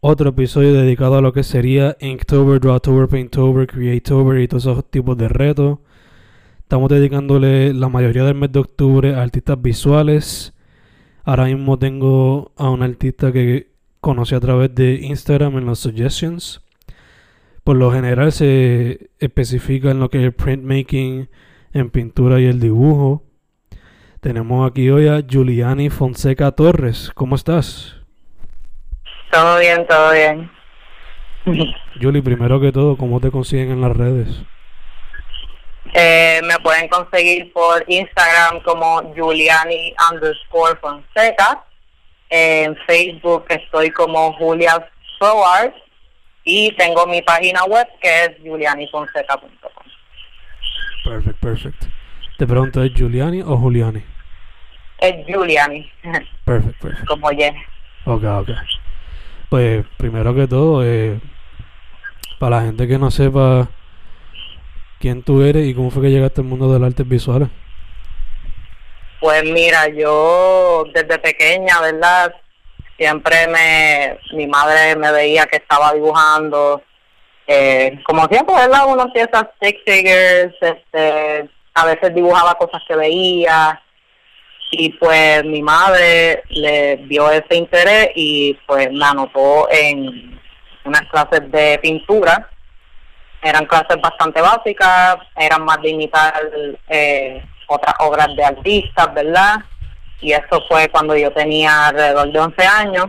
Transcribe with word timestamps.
otro 0.00 0.30
episodio 0.30 0.72
dedicado 0.72 1.16
a 1.16 1.20
lo 1.20 1.32
que 1.32 1.42
sería 1.42 1.96
Inktober, 2.00 2.60
Drawtober, 2.60 3.08
Painttober, 3.08 3.66
Creatober 3.66 4.40
y 4.40 4.48
todos 4.48 4.66
esos 4.66 4.90
tipos 4.90 5.16
de 5.16 5.28
retos. 5.28 5.78
Estamos 6.58 6.90
dedicándole 6.90 7.72
la 7.72 7.88
mayoría 7.88 8.24
del 8.24 8.34
mes 8.34 8.52
de 8.52 8.58
octubre 8.60 9.14
a 9.14 9.22
artistas 9.22 9.60
visuales. 9.60 10.52
Ahora 11.24 11.46
mismo 11.46 11.78
tengo 11.78 12.52
a 12.56 12.70
un 12.70 12.82
artista 12.82 13.32
que 13.32 13.72
conocí 14.00 14.34
a 14.34 14.40
través 14.40 14.74
de 14.74 14.94
Instagram 15.02 15.58
en 15.58 15.66
los 15.66 15.78
suggestions. 15.78 16.60
Por 17.64 17.76
lo 17.76 17.90
general 17.90 18.30
se 18.32 19.10
especifica 19.18 19.90
en 19.90 19.98
lo 19.98 20.10
que 20.10 20.18
es 20.18 20.24
el 20.24 20.32
printmaking, 20.32 21.28
en 21.72 21.90
pintura 21.90 22.40
y 22.40 22.44
el 22.44 22.60
dibujo. 22.60 23.24
Tenemos 24.20 24.70
aquí 24.70 24.90
hoy 24.90 25.08
a 25.08 25.20
Giuliani 25.26 25.90
Fonseca 25.90 26.52
Torres. 26.52 27.10
¿Cómo 27.14 27.34
estás? 27.34 27.95
Todo 29.36 29.58
bien, 29.58 29.86
todo 29.86 30.12
bien. 30.12 30.50
Julie, 32.00 32.22
primero 32.22 32.58
que 32.58 32.72
todo, 32.72 32.96
¿cómo 32.96 33.20
te 33.20 33.30
consiguen 33.30 33.70
en 33.70 33.82
las 33.82 33.94
redes? 33.94 34.28
Eh, 35.92 36.40
me 36.42 36.58
pueden 36.60 36.88
conseguir 36.88 37.52
por 37.52 37.84
Instagram 37.86 38.62
como 38.62 39.12
Giuliani 39.14 39.94
underscore 40.10 40.76
Fonseca. 40.80 41.62
En 42.30 42.74
Facebook 42.86 43.44
estoy 43.50 43.90
como 43.90 44.32
Julia 44.38 44.88
Soar 45.18 45.74
y 46.44 46.74
tengo 46.76 47.06
mi 47.06 47.20
página 47.20 47.62
web 47.64 47.86
que 48.00 48.24
es 48.24 48.30
julianifonseca.com. 48.42 49.50
Perfecto, 51.04 51.40
perfecto. 51.46 51.86
Te 52.38 52.46
pregunto, 52.46 52.82
¿es 52.82 52.94
Giuliani 52.94 53.42
o 53.42 53.58
Juliani? 53.58 54.02
Es 54.96 55.26
Giuliani, 55.26 55.92
Perfecto, 56.46 56.88
perfecto. 56.88 57.06
como 57.06 57.30
ye. 57.32 57.54
Ok, 58.06 58.24
ok. 58.24 58.50
Pues 59.48 59.84
primero 59.96 60.34
que 60.34 60.46
todo, 60.46 60.84
eh, 60.84 61.20
para 62.38 62.56
la 62.56 62.62
gente 62.62 62.88
que 62.88 62.98
no 62.98 63.10
sepa 63.10 63.68
quién 65.00 65.22
tú 65.22 65.42
eres 65.42 65.66
y 65.66 65.74
cómo 65.74 65.90
fue 65.90 66.02
que 66.02 66.10
llegaste 66.10 66.40
al 66.40 66.48
mundo 66.48 66.72
de 66.72 66.80
las 66.80 66.88
artes 66.88 67.08
visuales. 67.08 67.48
Pues 69.20 69.44
mira, 69.44 69.88
yo 69.88 70.84
desde 70.92 71.18
pequeña, 71.18 71.80
¿verdad? 71.80 72.34
Siempre 72.96 73.46
me, 73.48 74.18
mi 74.36 74.46
madre 74.46 74.96
me 74.96 75.12
veía 75.12 75.46
que 75.46 75.56
estaba 75.56 75.92
dibujando. 75.92 76.82
Eh, 77.46 78.00
como 78.04 78.26
siempre, 78.26 78.54
¿verdad? 78.54 78.86
Uno 78.88 79.02
empieza 79.02 79.50
stick 79.56 79.78
figures, 79.84 80.54
este, 80.60 81.48
a 81.74 81.86
veces 81.86 82.14
dibujaba 82.14 82.54
cosas 82.54 82.82
que 82.86 82.96
veía. 82.96 83.80
Y 84.70 84.90
pues 84.90 85.44
mi 85.44 85.62
madre 85.62 86.42
le 86.48 86.96
vio 86.96 87.30
ese 87.30 87.56
interés 87.56 88.10
y 88.14 88.54
pues 88.66 88.90
me 88.90 89.04
anotó 89.04 89.68
en 89.70 90.38
unas 90.84 91.02
clases 91.02 91.50
de 91.50 91.78
pintura. 91.80 92.48
Eran 93.42 93.66
clases 93.66 94.00
bastante 94.00 94.40
básicas, 94.40 95.18
eran 95.36 95.64
más 95.64 95.80
de 95.82 95.90
imitar 95.90 96.34
eh, 96.88 97.44
otras 97.68 97.94
obras 98.00 98.34
de 98.34 98.44
artistas, 98.44 99.14
¿verdad? 99.14 99.56
Y 100.20 100.32
eso 100.32 100.62
fue 100.68 100.88
cuando 100.88 101.16
yo 101.16 101.30
tenía 101.32 101.88
alrededor 101.88 102.32
de 102.32 102.40
11 102.40 102.66
años, 102.66 103.06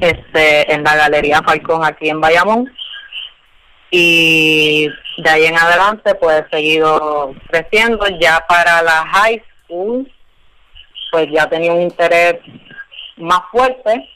este, 0.00 0.72
en 0.72 0.84
la 0.84 0.94
Galería 0.96 1.42
Falcón 1.42 1.84
aquí 1.84 2.08
en 2.08 2.20
Bayamón. 2.20 2.72
Y 3.90 4.88
de 5.18 5.30
ahí 5.30 5.46
en 5.46 5.58
adelante 5.58 6.14
pues 6.14 6.44
he 6.44 6.56
seguido 6.56 7.34
creciendo. 7.48 8.06
Ya 8.20 8.44
para 8.48 8.82
la 8.82 9.04
high 9.06 9.42
school 9.64 10.10
pues 11.10 11.28
ya 11.32 11.48
tenía 11.48 11.72
un 11.72 11.80
interés 11.80 12.36
más 13.16 13.40
fuerte 13.50 14.08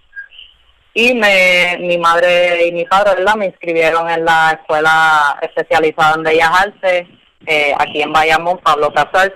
y 0.95 1.15
me, 1.15 1.77
mi 1.81 1.99
madre 1.99 2.69
y 2.69 2.73
mi 2.73 2.85
padre 2.85 3.17
¿verdad? 3.17 3.35
me 3.35 3.47
inscribieron 3.47 4.09
en 4.09 4.25
la 4.25 4.59
escuela 4.61 5.39
especializada 5.43 6.15
en 6.15 6.23
Bellas 6.23 6.51
Artes 6.53 7.09
eh, 7.47 7.75
aquí 7.79 8.01
en 8.01 8.13
Bayamón, 8.13 8.59
Pablo 8.59 8.93
Casals. 8.93 9.35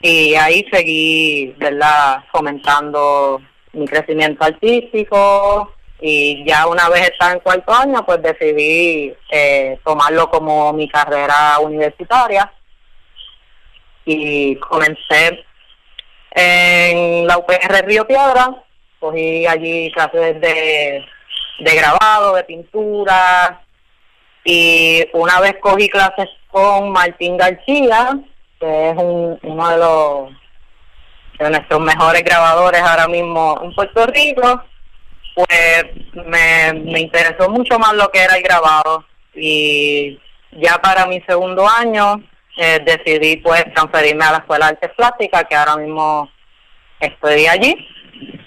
Y 0.00 0.34
ahí 0.34 0.66
seguí, 0.70 1.54
¿verdad?, 1.58 2.24
fomentando 2.30 3.40
mi 3.72 3.86
crecimiento 3.86 4.44
artístico 4.44 5.72
y 6.00 6.44
ya 6.46 6.66
una 6.66 6.88
vez 6.88 7.08
estaba 7.08 7.32
en 7.32 7.40
cuarto 7.40 7.72
año, 7.72 8.04
pues 8.04 8.22
decidí 8.22 9.14
eh, 9.30 9.78
tomarlo 9.84 10.30
como 10.30 10.72
mi 10.72 10.88
carrera 10.88 11.58
universitaria 11.60 12.52
y 14.04 14.56
comencé 14.56 15.45
en 16.36 17.26
la 17.26 17.38
UPR 17.38 17.84
Río 17.86 18.06
Piedra, 18.06 18.62
cogí 19.00 19.46
allí 19.46 19.90
clases 19.92 20.38
de, 20.40 21.04
de 21.60 21.74
grabado, 21.74 22.34
de 22.34 22.44
pintura, 22.44 23.62
y 24.44 25.04
una 25.14 25.40
vez 25.40 25.56
cogí 25.60 25.88
clases 25.88 26.28
con 26.48 26.90
Martín 26.90 27.38
García, 27.38 28.18
que 28.60 28.90
es 28.90 28.96
un, 28.96 29.38
uno 29.42 29.68
de 29.70 29.76
los 29.78 30.30
de 31.38 31.50
nuestros 31.50 31.80
mejores 31.80 32.22
grabadores 32.22 32.80
ahora 32.80 33.08
mismo 33.08 33.58
en 33.62 33.74
Puerto 33.74 34.06
Rico, 34.06 34.62
pues 35.34 35.84
me, 36.14 36.72
me 36.72 37.00
interesó 37.00 37.50
mucho 37.50 37.78
más 37.78 37.92
lo 37.94 38.08
que 38.10 38.22
era 38.22 38.36
el 38.36 38.42
grabado. 38.42 39.04
Y 39.34 40.18
ya 40.52 40.78
para 40.78 41.06
mi 41.06 41.20
segundo 41.22 41.68
año 41.68 42.22
eh, 42.56 42.80
decidí 42.84 43.36
pues 43.38 43.64
transferirme 43.74 44.24
a 44.24 44.32
la 44.32 44.38
Escuela 44.38 44.66
de 44.66 44.72
Artes 44.72 44.90
Plásticas, 44.96 45.44
que 45.44 45.54
ahora 45.54 45.76
mismo 45.76 46.30
estoy 47.00 47.46
allí 47.46 47.76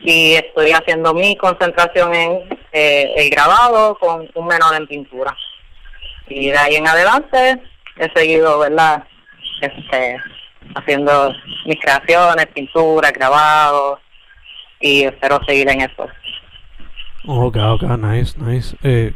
y 0.01 0.33
estoy 0.33 0.71
haciendo 0.71 1.13
mi 1.13 1.35
concentración 1.35 2.13
en 2.15 2.59
eh, 2.71 3.13
el 3.15 3.29
grabado 3.29 3.95
con 3.99 4.27
un 4.33 4.47
menor 4.47 4.75
en 4.75 4.87
pintura. 4.87 5.35
Y 6.27 6.49
de 6.49 6.57
ahí 6.57 6.75
en 6.75 6.87
adelante 6.87 7.61
he 7.97 8.11
seguido, 8.13 8.59
¿verdad? 8.59 9.03
Este, 9.61 10.17
haciendo 10.75 11.33
mis 11.65 11.79
creaciones, 11.79 12.47
pintura, 12.47 13.11
grabado 13.11 13.99
y 14.79 15.03
espero 15.03 15.39
seguir 15.45 15.69
en 15.69 15.81
eso. 15.81 16.07
Ok, 17.25 17.57
ok, 17.57 17.83
nice, 17.97 18.37
nice. 18.39 18.75
Eh, 18.83 19.13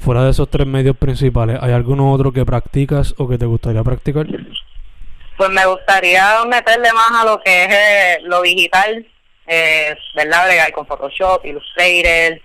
fuera 0.00 0.24
de 0.24 0.30
esos 0.30 0.48
tres 0.48 0.66
medios 0.66 0.96
principales, 0.96 1.58
¿hay 1.60 1.72
alguno 1.72 2.12
otro 2.12 2.32
que 2.32 2.44
practicas 2.44 3.14
o 3.18 3.28
que 3.28 3.38
te 3.38 3.46
gustaría 3.46 3.82
practicar? 3.82 4.26
Pues 5.36 5.50
me 5.50 5.66
gustaría 5.66 6.44
meterle 6.46 6.92
más 6.92 7.22
a 7.22 7.24
lo 7.24 7.40
que 7.42 7.64
es 7.64 7.70
eh, 7.70 8.18
lo 8.22 8.42
digital, 8.42 9.06
eh, 9.46 9.94
¿verdad? 10.14 10.46
Bregar 10.46 10.72
con 10.72 10.86
Photoshop, 10.86 11.44
Illustrator, 11.44 12.40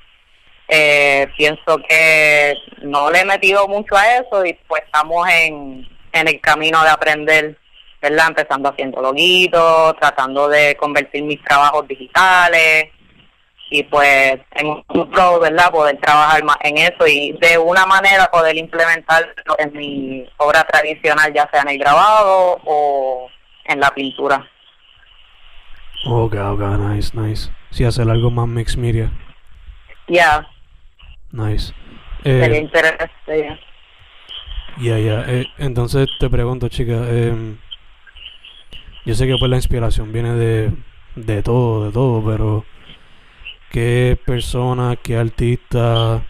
Eh, 0.73 1.27
pienso 1.35 1.77
que 1.89 2.55
no 2.83 3.11
le 3.11 3.19
he 3.19 3.25
metido 3.25 3.67
mucho 3.67 3.93
a 3.97 4.05
eso 4.15 4.45
y 4.45 4.53
pues 4.69 4.83
estamos 4.85 5.27
en, 5.27 5.85
en 6.13 6.27
el 6.29 6.39
camino 6.39 6.81
de 6.81 6.89
aprender, 6.89 7.57
¿verdad? 8.01 8.29
Empezando 8.29 8.69
haciendo 8.69 9.01
loguitos, 9.01 9.97
tratando 9.99 10.47
de 10.47 10.77
convertir 10.77 11.23
mis 11.23 11.43
trabajos 11.43 11.85
digitales 11.89 12.87
y 13.73 13.83
pues 13.83 14.33
en 14.51 14.67
un 14.67 15.09
pro, 15.11 15.39
¿verdad? 15.39 15.71
Poder 15.71 15.97
trabajar 16.01 16.43
más 16.43 16.57
en 16.61 16.77
eso 16.77 17.07
y 17.07 17.31
de 17.41 17.57
una 17.57 17.85
manera 17.85 18.29
poder 18.29 18.57
implementarlo 18.57 19.29
en 19.57 19.71
mi 19.73 20.29
obra 20.37 20.63
tradicional, 20.65 21.33
ya 21.33 21.49
sea 21.51 21.61
en 21.61 21.69
el 21.69 21.77
grabado 21.79 22.59
o 22.65 23.29
en 23.65 23.79
la 23.79 23.89
pintura. 23.91 24.45
Ok, 26.05 26.35
ok, 26.35 26.61
nice, 26.79 27.17
nice. 27.17 27.49
Sí, 27.69 27.85
hacer 27.85 28.09
algo 28.09 28.29
más 28.29 28.47
mixed 28.47 28.77
media. 28.77 29.09
Ya. 30.07 30.45
Nice. 31.31 31.73
Sería 32.23 32.57
Eh, 32.57 32.59
interesante. 32.59 33.59
Ya, 34.79 34.97
ya. 34.99 35.23
Eh, 35.27 35.47
entonces 35.59 36.09
te 36.19 36.29
pregunto, 36.29 36.67
chica, 36.67 37.07
em, 37.09 37.57
yo 39.05 39.13
sé 39.15 39.27
que 39.27 39.35
pues 39.39 39.49
la 39.49 39.55
inspiración 39.57 40.11
viene 40.11 40.33
de, 40.33 40.71
de 41.15 41.41
todo, 41.41 41.85
de 41.85 41.91
todo, 41.93 42.21
pero 42.25 42.65
¿qué 43.71 44.17
persona, 44.25 44.97
qué 45.01 45.17
artista 45.17 46.21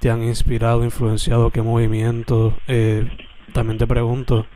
te 0.00 0.10
han 0.10 0.22
inspirado, 0.22 0.84
influenciado, 0.84 1.50
qué 1.50 1.62
movimientos? 1.62 2.54
Eh, 2.68 3.08
también 3.52 3.78
te 3.78 3.86
pregunto, 3.86 4.46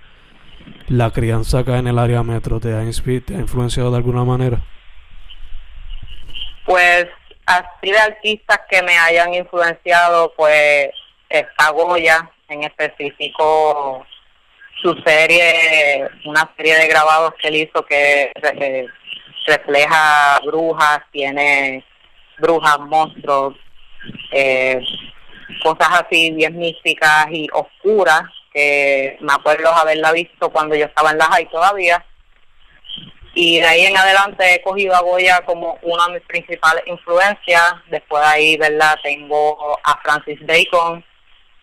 ¿la 0.89 1.11
crianza 1.11 1.61
acá 1.61 1.79
en 1.79 1.89
el 1.89 1.99
área 1.99 2.23
metro 2.23 2.61
te 2.61 2.75
ha, 2.75 2.81
te 2.81 3.35
ha 3.35 3.41
influenciado 3.41 3.91
de 3.91 3.97
alguna 3.97 4.25
manera? 4.25 4.63
Pues 6.65 7.07
así 7.47 7.91
de 7.91 7.99
artistas 7.99 8.61
que 8.69 8.83
me 8.83 8.99
hayan 8.99 9.33
influenciado, 9.35 10.33
pues 10.37 10.91
está 11.29 11.71
Goya, 11.71 12.31
en 12.49 12.65
específico 12.65 14.05
su 14.83 14.95
serie, 15.05 16.09
una 16.27 16.51
serie 16.57 16.77
de 16.77 16.89
grabados 16.89 17.35
que 17.41 17.49
él 17.49 17.57
hizo 17.57 17.85
que 17.87 18.31
refleja 19.47 20.41
brujas, 20.45 21.01
tiene 21.13 21.85
brujas, 22.39 22.79
monstruos, 22.81 23.55
eh, 24.33 24.81
cosas 25.63 26.03
así 26.03 26.33
bien 26.33 26.59
místicas 26.59 27.27
y 27.31 27.49
oscuras, 27.53 28.23
que 28.53 29.17
me 29.21 29.33
acuerdo 29.33 29.69
haberla 29.69 30.13
visto 30.13 30.51
cuando 30.51 30.75
yo 30.75 30.87
estaba 30.87 31.11
en 31.11 31.19
la 31.19 31.27
high 31.27 31.49
todavía. 31.51 32.05
Y 33.35 33.61
de 33.61 33.67
ahí 33.67 33.85
en 33.85 33.97
adelante 33.97 34.55
he 34.55 34.63
cogido 34.63 34.95
a 34.95 35.03
Goya 35.03 35.43
como 35.45 35.79
una 35.83 36.07
de 36.07 36.15
mis 36.15 36.23
principales 36.23 36.83
influencias. 36.87 37.75
Después 37.91 38.23
de 38.23 38.29
ahí, 38.31 38.57
¿verdad? 38.57 38.97
Tengo 39.03 39.79
a 39.85 40.01
Francis 40.01 40.39
Bacon. 40.47 41.05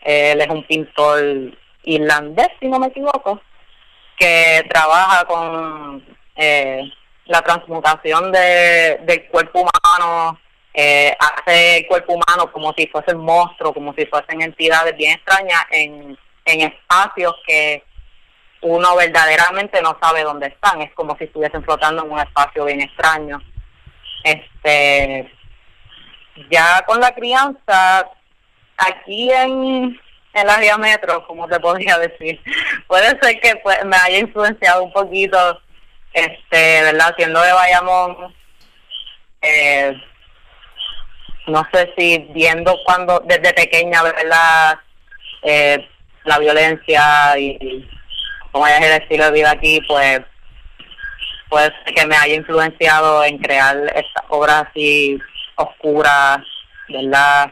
Él 0.02 0.40
es 0.40 0.50
un 0.50 0.64
pintor 0.68 1.52
irlandés, 1.84 2.50
si 2.60 2.68
no 2.68 2.78
me 2.78 2.88
equivoco, 2.88 3.42
que 4.20 4.64
trabaja 4.70 5.26
con 5.26 6.06
eh, 6.36 6.84
la 7.26 7.42
transmutación 7.42 8.32
de, 8.32 9.00
del 9.04 9.26
cuerpo 9.30 9.62
humano. 9.62 10.40
Eh, 10.74 11.16
hace 11.20 11.78
el 11.78 11.88
cuerpo 11.88 12.14
humano 12.14 12.52
como 12.52 12.74
si 12.74 12.88
fuese 12.88 13.16
un 13.16 13.24
monstruo, 13.24 13.74
como 13.74 13.94
si 13.94 14.06
fuesen 14.06 14.42
entidades 14.42 14.96
bien 14.98 15.14
extrañas 15.14 15.66
en, 15.70 16.18
en 16.46 16.62
espacios 16.62 17.36
que 17.46 17.84
uno 18.62 18.96
verdaderamente 18.96 19.82
no 19.82 19.98
sabe 20.02 20.24
dónde 20.24 20.48
están, 20.48 20.82
es 20.82 20.92
como 20.94 21.18
si 21.18 21.26
estuviesen 21.26 21.64
flotando 21.64 22.04
en 22.06 22.12
un 22.12 22.20
espacio 22.20 22.66
bien 22.66 22.82
extraño. 22.82 23.42
Este, 24.24 25.32
ya 26.50 26.82
con 26.86 27.00
la 27.00 27.14
crianza, 27.14 28.10
aquí 28.78 29.32
en 29.32 30.00
el 30.34 30.50
área 30.50 30.78
metro, 30.78 31.28
como 31.28 31.48
te 31.48 31.60
podría 31.60 31.98
decir, 32.00 32.42
puede 32.88 33.20
ser 33.22 33.40
que 33.40 33.58
pues, 33.58 33.84
me 33.86 33.98
haya 33.98 34.20
influenciado 34.20 34.84
un 34.84 34.94
poquito, 34.94 35.62
este, 36.14 36.84
¿verdad? 36.84 37.14
Siendo 37.18 37.42
de 37.42 37.54
Bayamón, 37.54 38.34
eh, 39.42 39.94
no 41.48 41.68
sé 41.74 41.94
si 41.98 42.18
viendo 42.34 42.78
cuando 42.86 43.22
desde 43.26 43.54
pequeña, 43.54 44.02
¿verdad? 44.04 44.80
Eh, 45.44 45.88
la 46.26 46.40
violencia 46.40 47.38
y, 47.38 47.88
como 48.52 48.68
es 48.68 48.80
el 48.80 49.02
estilo 49.02 49.26
de 49.26 49.32
vida 49.32 49.52
aquí, 49.52 49.82
pues 49.88 50.22
puede 51.50 51.66
ser 51.66 51.94
que 51.96 52.06
me 52.06 52.16
haya 52.16 52.36
influenciado 52.36 53.24
en 53.24 53.38
crear 53.38 53.78
estas 53.96 54.24
obras 54.30 54.68
así 54.70 55.20
oscuras, 55.56 56.40
¿verdad? 56.90 57.52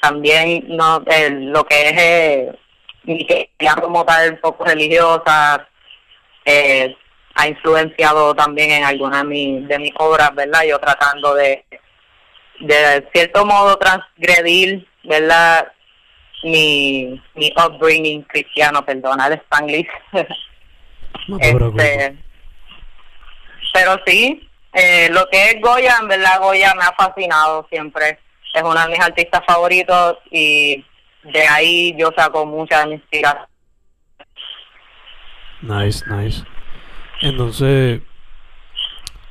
También 0.00 0.64
no 0.68 1.02
eh, 1.06 1.30
lo 1.30 1.64
que 1.64 1.88
es 1.88 1.94
eh, 1.96 2.52
mi 3.04 3.26
quería 3.26 3.74
como 3.80 4.04
tal 4.04 4.32
un 4.32 4.40
poco 4.40 4.64
religiosa, 4.64 5.66
eh, 6.44 6.94
ha 7.34 7.48
influenciado 7.48 8.34
también 8.34 8.70
en 8.70 8.84
algunas 8.84 9.22
de, 9.22 9.28
mis 9.28 9.68
de 9.68 9.78
mis 9.78 9.92
obras, 9.98 10.34
¿verdad? 10.34 10.64
Yo 10.68 10.78
tratando 10.78 11.34
de, 11.34 11.64
de 12.60 13.08
cierto 13.12 13.44
modo 13.44 13.76
transgredir, 13.76 14.86
¿verdad? 15.04 15.72
Mi, 16.42 17.20
mi 17.34 17.52
upbringing 17.56 18.22
cristiano, 18.22 18.84
perdona 18.84 19.26
el 19.26 19.34
spanglish. 19.34 19.88
No 21.28 21.38
te. 21.38 21.50
Este, 21.58 22.16
pero 23.72 24.00
sí, 24.06 24.48
eh, 24.72 25.08
lo 25.10 25.28
que 25.30 25.50
es 25.50 25.60
Goya, 25.60 25.98
en 26.00 26.08
verdad 26.08 26.40
Goya 26.40 26.74
me 26.74 26.84
ha 26.84 26.92
fascinado 26.92 27.66
siempre. 27.70 28.18
Es 28.54 28.62
uno 28.62 28.80
de 28.80 28.88
mis 28.88 29.00
artistas 29.00 29.42
favoritos 29.46 30.18
y 30.30 30.84
de 31.22 31.46
ahí 31.48 31.94
yo 31.98 32.10
saco 32.16 32.46
mucha 32.46 32.80
de 32.80 32.86
mi 32.86 32.94
inspiración. 32.94 33.46
Nice, 35.60 36.04
nice. 36.08 36.44
Entonces, 37.20 38.00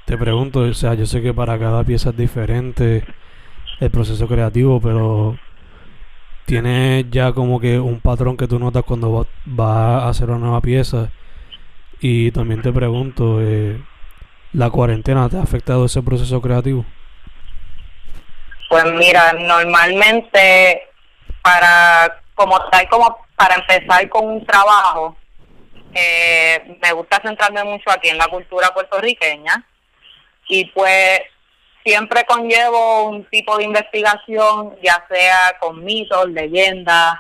te 0.06 0.18
pregunto, 0.18 0.60
o 0.60 0.74
sea, 0.74 0.94
yo 0.94 1.06
sé 1.06 1.22
que 1.22 1.34
para 1.34 1.58
cada 1.58 1.84
pieza 1.84 2.10
es 2.10 2.18
diferente 2.18 3.04
el 3.80 3.92
proceso 3.92 4.28
creativo, 4.28 4.82
pero 4.82 5.38
¿tienes 6.46 7.06
ya 7.12 7.34
como 7.34 7.60
que 7.60 7.80
un 7.80 8.00
patrón 8.00 8.38
que 8.38 8.48
tú 8.48 8.60
notas 8.60 8.84
cuando 8.84 9.12
va- 9.12 9.28
vas 9.46 10.04
a 10.04 10.10
hacer 10.10 10.30
una 10.30 10.40
nueva 10.40 10.62
pieza? 10.62 11.10
Y 12.00 12.32
también 12.32 12.62
te 12.62 12.72
pregunto, 12.74 13.42
eh, 13.42 13.82
¿la 14.54 14.70
cuarentena 14.70 15.30
te 15.30 15.38
ha 15.38 15.44
afectado 15.44 15.86
ese 15.86 16.02
proceso 16.04 16.42
creativo? 16.42 16.86
Pues 18.70 18.86
mira, 18.94 19.34
normalmente 19.34 20.90
para 21.42 22.22
como 22.36 22.60
tal 22.70 22.88
como 22.90 23.18
para 23.36 23.56
empezar 23.56 24.08
con 24.10 24.26
un 24.28 24.46
trabajo, 24.46 25.18
eh, 25.94 26.78
me 26.82 26.92
gusta 26.94 27.22
centrarme 27.22 27.64
mucho 27.64 27.90
aquí 27.90 28.10
en 28.10 28.18
la 28.18 28.28
cultura 28.28 28.74
puertorriqueña 28.74 29.64
y 30.50 30.66
pues 30.72 31.22
siempre 31.88 32.26
conllevo 32.26 33.06
un 33.06 33.24
tipo 33.30 33.58
de 33.58 33.64
investigación, 33.64 34.76
ya 34.84 35.06
sea 35.10 35.56
con 35.58 35.86
mitos, 35.86 36.30
leyendas, 36.30 37.16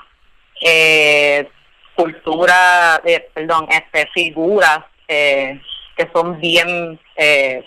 eh, 0.61 1.47
cultura, 1.95 3.01
eh, 3.05 3.29
perdón, 3.33 3.67
este, 3.71 4.09
figuras 4.13 4.79
eh, 5.07 5.61
que 5.95 6.09
son 6.13 6.37
bien 6.41 6.99
eh, 7.15 7.63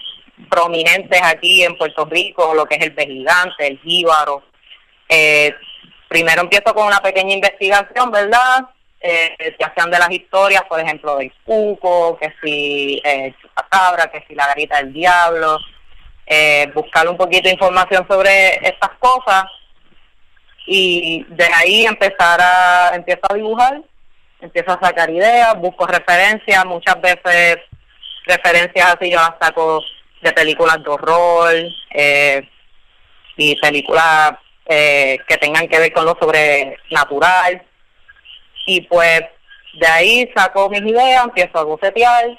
prominentes 0.51 1.23
aquí 1.23 1.65
en 1.65 1.79
Puerto 1.79 2.05
Rico, 2.05 2.53
lo 2.55 2.67
que 2.67 2.75
es 2.75 2.85
el 2.85 2.95
gigante, 2.95 3.67
el 3.67 3.81
jíbaro. 3.81 4.43
Eh, 5.09 5.55
primero 6.07 6.43
empiezo 6.43 6.75
con 6.75 6.87
una 6.87 7.01
pequeña 7.01 7.35
investigación, 7.35 8.11
¿verdad? 8.11 8.67
Eh, 9.01 9.57
ya 9.59 9.73
sean 9.75 9.91
de 9.91 9.99
las 9.99 10.11
historias, 10.11 10.65
por 10.69 10.79
ejemplo, 10.79 11.17
del 11.17 11.33
Cuco, 11.45 12.19
que 12.19 12.31
si 12.43 13.01
eh, 13.03 13.35
Chupacabra, 13.41 14.11
que 14.11 14.23
si 14.29 14.35
la 14.35 14.49
garita 14.49 14.77
del 14.77 14.93
diablo, 14.93 15.59
eh, 16.33 16.71
buscar 16.73 17.09
un 17.09 17.17
poquito 17.17 17.49
de 17.49 17.55
información 17.55 18.07
sobre 18.09 18.55
estas 18.63 18.91
cosas 19.01 19.47
y 20.65 21.25
de 21.29 21.45
ahí 21.57 21.85
empezar 21.85 22.41
a, 22.41 22.93
empiezo 22.95 23.23
a 23.29 23.35
dibujar, 23.35 23.83
empiezo 24.41 24.71
a 24.71 24.81
sacar 24.81 25.11
ideas, 25.11 25.57
busco 25.57 25.89
referencias, 25.89 26.65
muchas 26.67 27.01
veces 27.01 27.57
referencias 28.27 28.95
así 28.95 29.11
yo 29.11 29.17
las 29.17 29.35
saco 29.41 29.83
de 30.23 30.33
películas 30.33 30.81
de 30.85 30.91
horror 30.91 31.53
eh, 31.91 32.49
y 33.37 33.57
películas 33.57 34.35
eh, 34.67 35.19
que 35.27 35.37
tengan 35.37 35.67
que 35.67 35.81
ver 35.81 35.93
con 35.93 36.05
lo 36.05 36.17
sobrenatural 36.21 37.61
y 38.67 38.83
pues 38.83 39.23
de 39.81 39.87
ahí 39.89 40.31
saco 40.33 40.71
mis 40.71 40.83
ideas, 40.83 41.25
empiezo 41.25 41.59
a 41.59 41.65
bocetear 41.65 42.39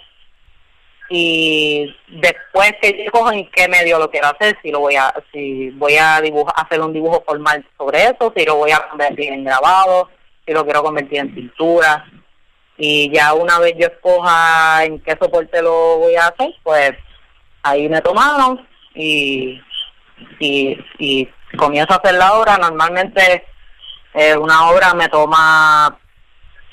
y 1.13 1.93
después 2.07 2.73
que 2.81 3.05
cojo 3.11 3.33
en 3.33 3.45
qué 3.51 3.67
medio 3.67 3.99
lo 3.99 4.09
quiero 4.09 4.27
hacer, 4.27 4.57
si 4.61 4.71
lo 4.71 4.79
voy 4.79 4.95
a, 4.95 5.13
si 5.33 5.69
voy 5.71 5.97
a 5.97 6.21
dibujar, 6.21 6.53
hacer 6.55 6.79
un 6.79 6.93
dibujo 6.93 7.21
formal 7.27 7.67
sobre 7.77 8.03
eso, 8.05 8.31
si 8.33 8.45
lo 8.45 8.55
voy 8.55 8.71
a 8.71 8.87
convertir 8.87 9.33
en 9.33 9.43
grabado, 9.43 10.09
si 10.45 10.53
lo 10.53 10.63
quiero 10.63 10.81
convertir 10.81 11.19
en 11.19 11.35
pintura 11.35 12.05
y 12.77 13.11
ya 13.13 13.33
una 13.33 13.59
vez 13.59 13.73
yo 13.77 13.87
escoja 13.87 14.85
en 14.85 15.01
qué 15.01 15.17
soporte 15.21 15.61
lo 15.61 15.97
voy 15.97 16.15
a 16.15 16.27
hacer, 16.27 16.55
pues 16.63 16.93
ahí 17.63 17.89
me 17.89 17.99
tomaron 17.99 18.65
y, 18.95 19.61
y, 20.39 20.77
y 20.97 21.29
comienzo 21.57 21.91
a 21.93 21.97
hacer 21.97 22.15
la 22.15 22.35
obra, 22.35 22.57
normalmente 22.57 23.45
eh, 24.13 24.37
una 24.37 24.69
obra 24.69 24.93
me 24.93 25.09
toma, 25.09 25.99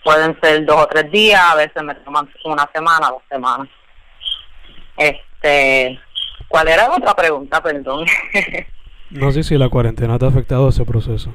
pueden 0.04 0.38
ser 0.40 0.64
dos 0.64 0.85
o 0.85 0.87
tres 0.87 1.11
días, 1.11 1.42
a 1.42 1.57
veces 1.57 1.83
me 1.83 1.97
toman 1.97 2.30
una 2.45 2.71
semana, 2.73 3.09
dos 3.09 3.23
semanas. 3.28 3.68
Este, 4.99 5.99
¿cuál 6.49 6.69
era 6.69 6.88
la 6.88 6.97
otra 6.97 7.14
pregunta, 7.14 7.62
perdón? 7.62 8.07
no 9.11 9.33
sé 9.33 9.43
si 9.43 9.57
la 9.57 9.69
cuarentena 9.69 10.19
te 10.19 10.26
ha 10.26 10.28
afectado 10.28 10.69
ese 10.69 10.85
proceso. 10.85 11.33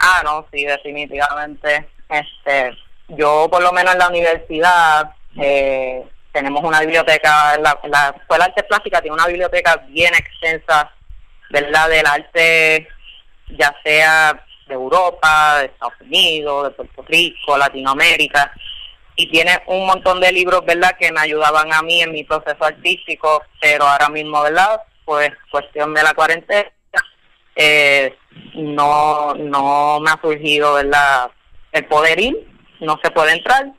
Ah, 0.00 0.22
no, 0.24 0.46
sí, 0.52 0.64
definitivamente. 0.64 1.88
Este, 2.08 2.76
yo 3.08 3.48
por 3.50 3.62
lo 3.62 3.72
menos 3.72 3.94
en 3.94 3.98
la 4.00 4.08
universidad 4.08 5.14
eh, 5.36 6.04
tenemos 6.32 6.62
una 6.64 6.80
biblioteca, 6.80 7.56
la, 7.58 7.78
la 7.84 8.14
Escuela 8.16 8.44
de 8.44 8.50
Arte 8.50 8.62
Plástica 8.64 9.00
tiene 9.00 9.14
una 9.14 9.26
biblioteca 9.26 9.76
bien 9.88 10.12
extensa, 10.14 10.92
¿verdad? 11.50 11.88
Del 11.88 12.06
arte, 12.06 12.88
ya 13.56 13.74
sea 13.82 14.44
de 14.66 14.74
Europa, 14.74 15.60
de 15.60 15.66
Estados 15.66 15.94
Unidos, 16.00 16.64
de 16.64 16.70
Puerto 16.70 17.04
Rico, 17.08 17.56
Latinoamérica, 17.56 18.52
y 19.16 19.30
tiene 19.30 19.62
un 19.66 19.86
montón 19.86 20.20
de 20.20 20.30
libros, 20.30 20.64
¿verdad?, 20.64 20.96
que 20.98 21.10
me 21.10 21.20
ayudaban 21.20 21.72
a 21.72 21.82
mí 21.82 22.02
en 22.02 22.12
mi 22.12 22.22
proceso 22.24 22.62
artístico, 22.62 23.42
pero 23.60 23.84
ahora 23.84 24.10
mismo, 24.10 24.42
¿verdad?, 24.42 24.80
pues 25.04 25.30
cuestión 25.50 25.94
de 25.94 26.02
la 26.02 26.14
cuarentena, 26.14 26.70
eh, 27.54 28.14
no, 28.54 29.34
no 29.34 29.98
me 30.00 30.10
ha 30.10 30.20
surgido, 30.20 30.74
¿verdad?, 30.74 31.30
el 31.72 31.86
poder 31.86 32.20
ir, 32.20 32.36
no 32.80 32.98
se 33.02 33.10
puede 33.10 33.32
entrar, 33.32 33.72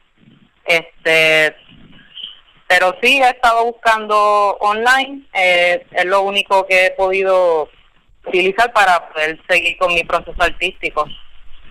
este 0.66 1.56
pero 2.68 2.94
sí 3.02 3.22
he 3.22 3.30
estado 3.30 3.64
buscando 3.64 4.58
online, 4.60 5.22
eh, 5.34 5.86
es 5.90 6.06
lo 6.06 6.24
único 6.24 6.68
que 6.68 6.88
he 6.88 6.92
podido 6.92 7.70
utilizar 8.26 8.74
para 8.74 9.08
poder 9.08 9.40
seguir 9.48 9.78
con 9.78 9.94
mi 9.94 10.04
proceso 10.04 10.36
artístico. 10.38 11.08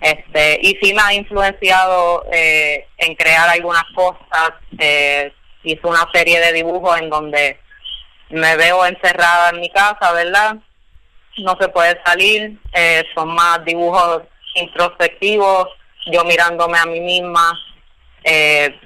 Este, 0.00 0.58
y 0.62 0.76
sí 0.80 0.92
me 0.94 1.02
ha 1.02 1.14
influenciado 1.14 2.24
eh, 2.30 2.86
en 2.98 3.14
crear 3.14 3.48
algunas 3.48 3.84
cosas. 3.94 4.52
Eh, 4.78 5.32
hice 5.62 5.86
una 5.86 6.08
serie 6.12 6.40
de 6.40 6.52
dibujos 6.52 7.00
en 7.00 7.10
donde 7.10 7.58
me 8.30 8.56
veo 8.56 8.84
encerrada 8.86 9.50
en 9.50 9.60
mi 9.60 9.70
casa, 9.70 10.12
¿verdad? 10.12 10.56
No 11.38 11.56
se 11.60 11.68
puede 11.68 12.00
salir, 12.04 12.58
eh, 12.72 13.04
son 13.14 13.34
más 13.34 13.64
dibujos 13.64 14.22
introspectivos, 14.54 15.68
yo 16.06 16.24
mirándome 16.24 16.78
a 16.78 16.86
mí 16.86 17.00
misma, 17.00 17.58
eh, 18.24 18.78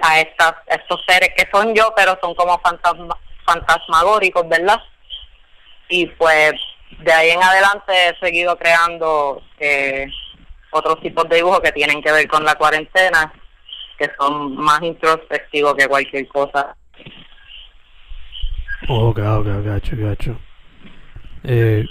a 0.00 0.20
estas, 0.20 0.54
estos 0.66 1.00
seres 1.06 1.30
que 1.36 1.48
son 1.52 1.74
yo, 1.74 1.92
pero 1.96 2.18
son 2.20 2.34
como 2.34 2.58
fantasma, 2.60 3.18
fantasmagóricos, 3.44 4.48
¿verdad? 4.48 4.80
Y 5.88 6.06
pues 6.06 6.52
de 7.00 7.12
ahí 7.12 7.30
en 7.30 7.42
adelante 7.42 7.92
he 7.92 8.18
seguido 8.18 8.56
creando 8.56 9.42
eh, 9.58 10.06
otros 10.72 11.00
tipos 11.00 11.28
de 11.28 11.36
dibujos 11.36 11.60
que 11.60 11.72
tienen 11.72 12.02
que 12.02 12.10
ver 12.10 12.26
con 12.26 12.44
la 12.44 12.54
cuarentena, 12.56 13.32
que 13.98 14.10
son 14.18 14.56
más 14.56 14.82
introspectivos 14.82 15.74
que 15.74 15.86
cualquier 15.86 16.26
cosa. 16.28 16.74
Ok, 18.88 19.18
ok, 19.18 19.46
gacho, 19.64 19.96
gacho. 19.96 20.36
Eh, 21.44 21.86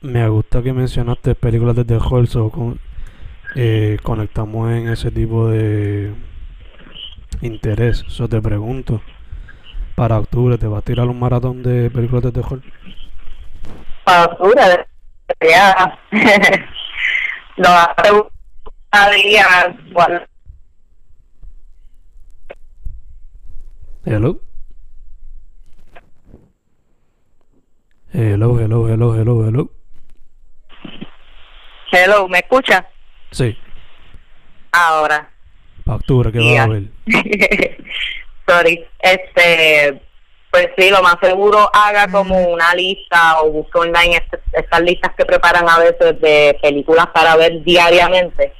me 0.00 0.28
gusta 0.28 0.62
que 0.62 0.72
mencionaste 0.72 1.34
películas 1.34 1.76
de 1.76 1.84
The 1.84 1.98
con, 1.98 2.78
eh, 3.56 3.98
conectamos 4.02 4.70
en 4.70 4.88
ese 4.88 5.10
tipo 5.10 5.48
de 5.48 6.14
interés. 7.40 8.04
Eso 8.06 8.28
te 8.28 8.40
pregunto. 8.40 9.00
Para 9.94 10.18
octubre, 10.18 10.58
¿te 10.58 10.66
vas 10.66 10.80
a 10.80 10.82
tirar 10.84 11.06
un 11.06 11.18
maratón 11.18 11.62
de 11.62 11.88
películas 11.90 12.24
de 12.24 12.32
terror? 12.32 12.60
Para 14.04 14.24
octubre, 14.24 14.86
ya. 15.40 15.98
Lo 17.56 17.68
hace 17.68 18.12
un 18.12 18.28
día. 19.22 19.76
Hello. 24.04 24.40
Hello, 28.12 28.60
hello, 28.60 28.88
hello, 28.88 29.14
hello, 29.14 29.48
hello. 29.48 29.70
Hello, 31.90 32.28
¿me 32.28 32.38
escucha? 32.38 32.88
Sí. 33.30 33.56
Ahora. 34.72 35.30
Para 35.84 35.96
octubre, 35.96 36.32
¿qué 36.32 36.38
va 36.38 36.60
a 36.60 36.64
haber? 36.64 36.90
Sorry. 38.46 38.84
Este, 39.00 40.02
pues 40.54 40.68
sí, 40.78 40.88
lo 40.88 41.02
más 41.02 41.16
seguro 41.20 41.68
haga 41.72 42.06
como 42.06 42.38
una 42.38 42.72
lista 42.76 43.42
o 43.42 43.50
busque 43.50 43.76
online 43.76 44.22
estas 44.52 44.80
listas 44.82 45.12
que 45.16 45.26
preparan 45.26 45.68
a 45.68 45.80
veces 45.80 46.20
de 46.20 46.56
películas 46.62 47.08
para 47.12 47.34
ver 47.34 47.64
diariamente. 47.64 48.52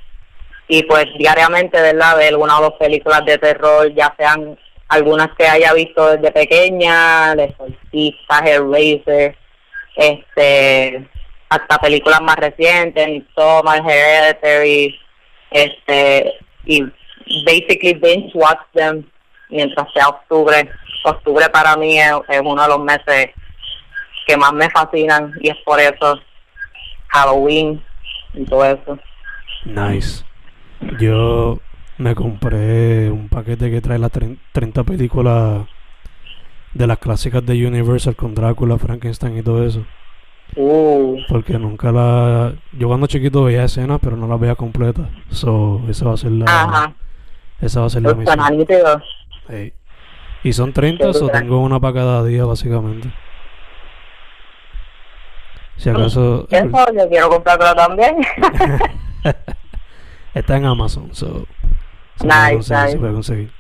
Y 0.67 0.83
pues 0.83 1.07
diariamente, 1.17 1.81
¿verdad? 1.81 2.17
Ver 2.17 2.35
una 2.35 2.59
o 2.59 2.63
dos 2.63 2.73
películas 2.81 3.25
de 3.25 3.39
terror, 3.39 3.95
ya 3.95 4.13
sean 4.19 4.59
algunas 4.89 5.29
que 5.39 5.47
haya 5.47 5.73
visto 5.73 6.17
desde 6.17 6.33
pequeña, 6.33 7.37
de 7.37 7.55
Solcista, 7.57 8.41
Hellraiser, 8.45 9.37
este, 9.95 11.09
hasta 11.49 11.79
películas 11.79 12.21
más 12.23 12.37
recientes, 12.37 13.07
Midsommar, 13.07 13.89
Hereditary, 13.89 14.99
este, 15.53 16.33
y 16.65 16.83
basically 17.45 17.95
binge 17.95 18.33
watch 18.35 18.59
them 18.73 19.09
mientras 19.49 19.87
sea 19.93 20.09
octubre. 20.09 20.69
Octubre 21.05 21.49
para 21.51 21.77
mí 21.77 21.99
es, 21.99 22.13
uno 22.43 22.63
de 22.63 22.69
los 22.69 22.81
meses 22.81 23.31
que 24.27 24.37
más 24.37 24.53
me 24.53 24.71
fascinan 24.71 25.33
y 25.41 25.51
es 25.51 25.57
por 25.65 25.79
eso 25.79 26.19
Halloween 27.09 27.83
y 28.33 28.45
todo 28.45 28.65
eso. 28.65 28.99
Nice. 29.65 30.25
Yo 30.99 31.59
me 31.99 32.15
compré 32.15 33.11
un 33.11 33.29
paquete 33.29 33.71
que 33.71 33.81
trae 33.81 33.99
las 33.99 34.11
30 34.53 34.85
películas 34.85 35.67
de 36.73 36.87
las 36.87 36.99
clásicas 36.99 37.45
de 37.47 37.67
Universal 37.67 38.17
con 38.17 38.35
Drácula, 38.35 38.79
Frankenstein 38.79 39.39
y 39.39 39.43
todo 39.43 39.65
eso. 39.65 39.85
Uh. 40.57 41.19
Porque 41.29 41.59
nunca 41.59 41.93
la. 41.93 42.55
Yo 42.73 42.89
cuando 42.89 43.07
chiquito 43.07 43.45
veía 43.45 43.65
escenas, 43.65 43.99
pero 44.03 44.17
no 44.17 44.29
las 44.29 44.39
veía 44.39 44.55
completas. 44.55 45.09
So, 45.31 45.83
esa 45.89 46.07
va 46.07 46.15
a 46.15 46.17
ser 46.17 46.33
la. 46.33 46.45
Ajá. 46.47 46.95
Esa 47.61 47.81
va 47.81 47.87
a 47.87 47.91
ser 47.91 48.03
la 48.03 48.15
misión. 48.15 48.39
Y 50.45 50.53
son 50.53 50.73
30, 50.73 51.09
o 51.09 51.29
tengo 51.31 51.59
una 51.61 51.81
para 51.81 51.95
cada 51.95 52.25
día, 52.25 52.45
básicamente. 52.45 53.11
Si 55.77 55.89
acaso. 55.89 56.47
Eso, 56.51 56.93
yo 56.93 57.09
quiero 57.09 57.29
comprarlo 57.31 57.75
también. 57.75 58.17
Está 60.35 60.57
en 60.57 60.67
Amazon, 60.67 61.09
so. 61.13 61.47
Se 62.17 62.27
nice, 62.27 62.91
Se 62.91 62.99
puede 62.99 63.13
conseguir. 63.13 63.51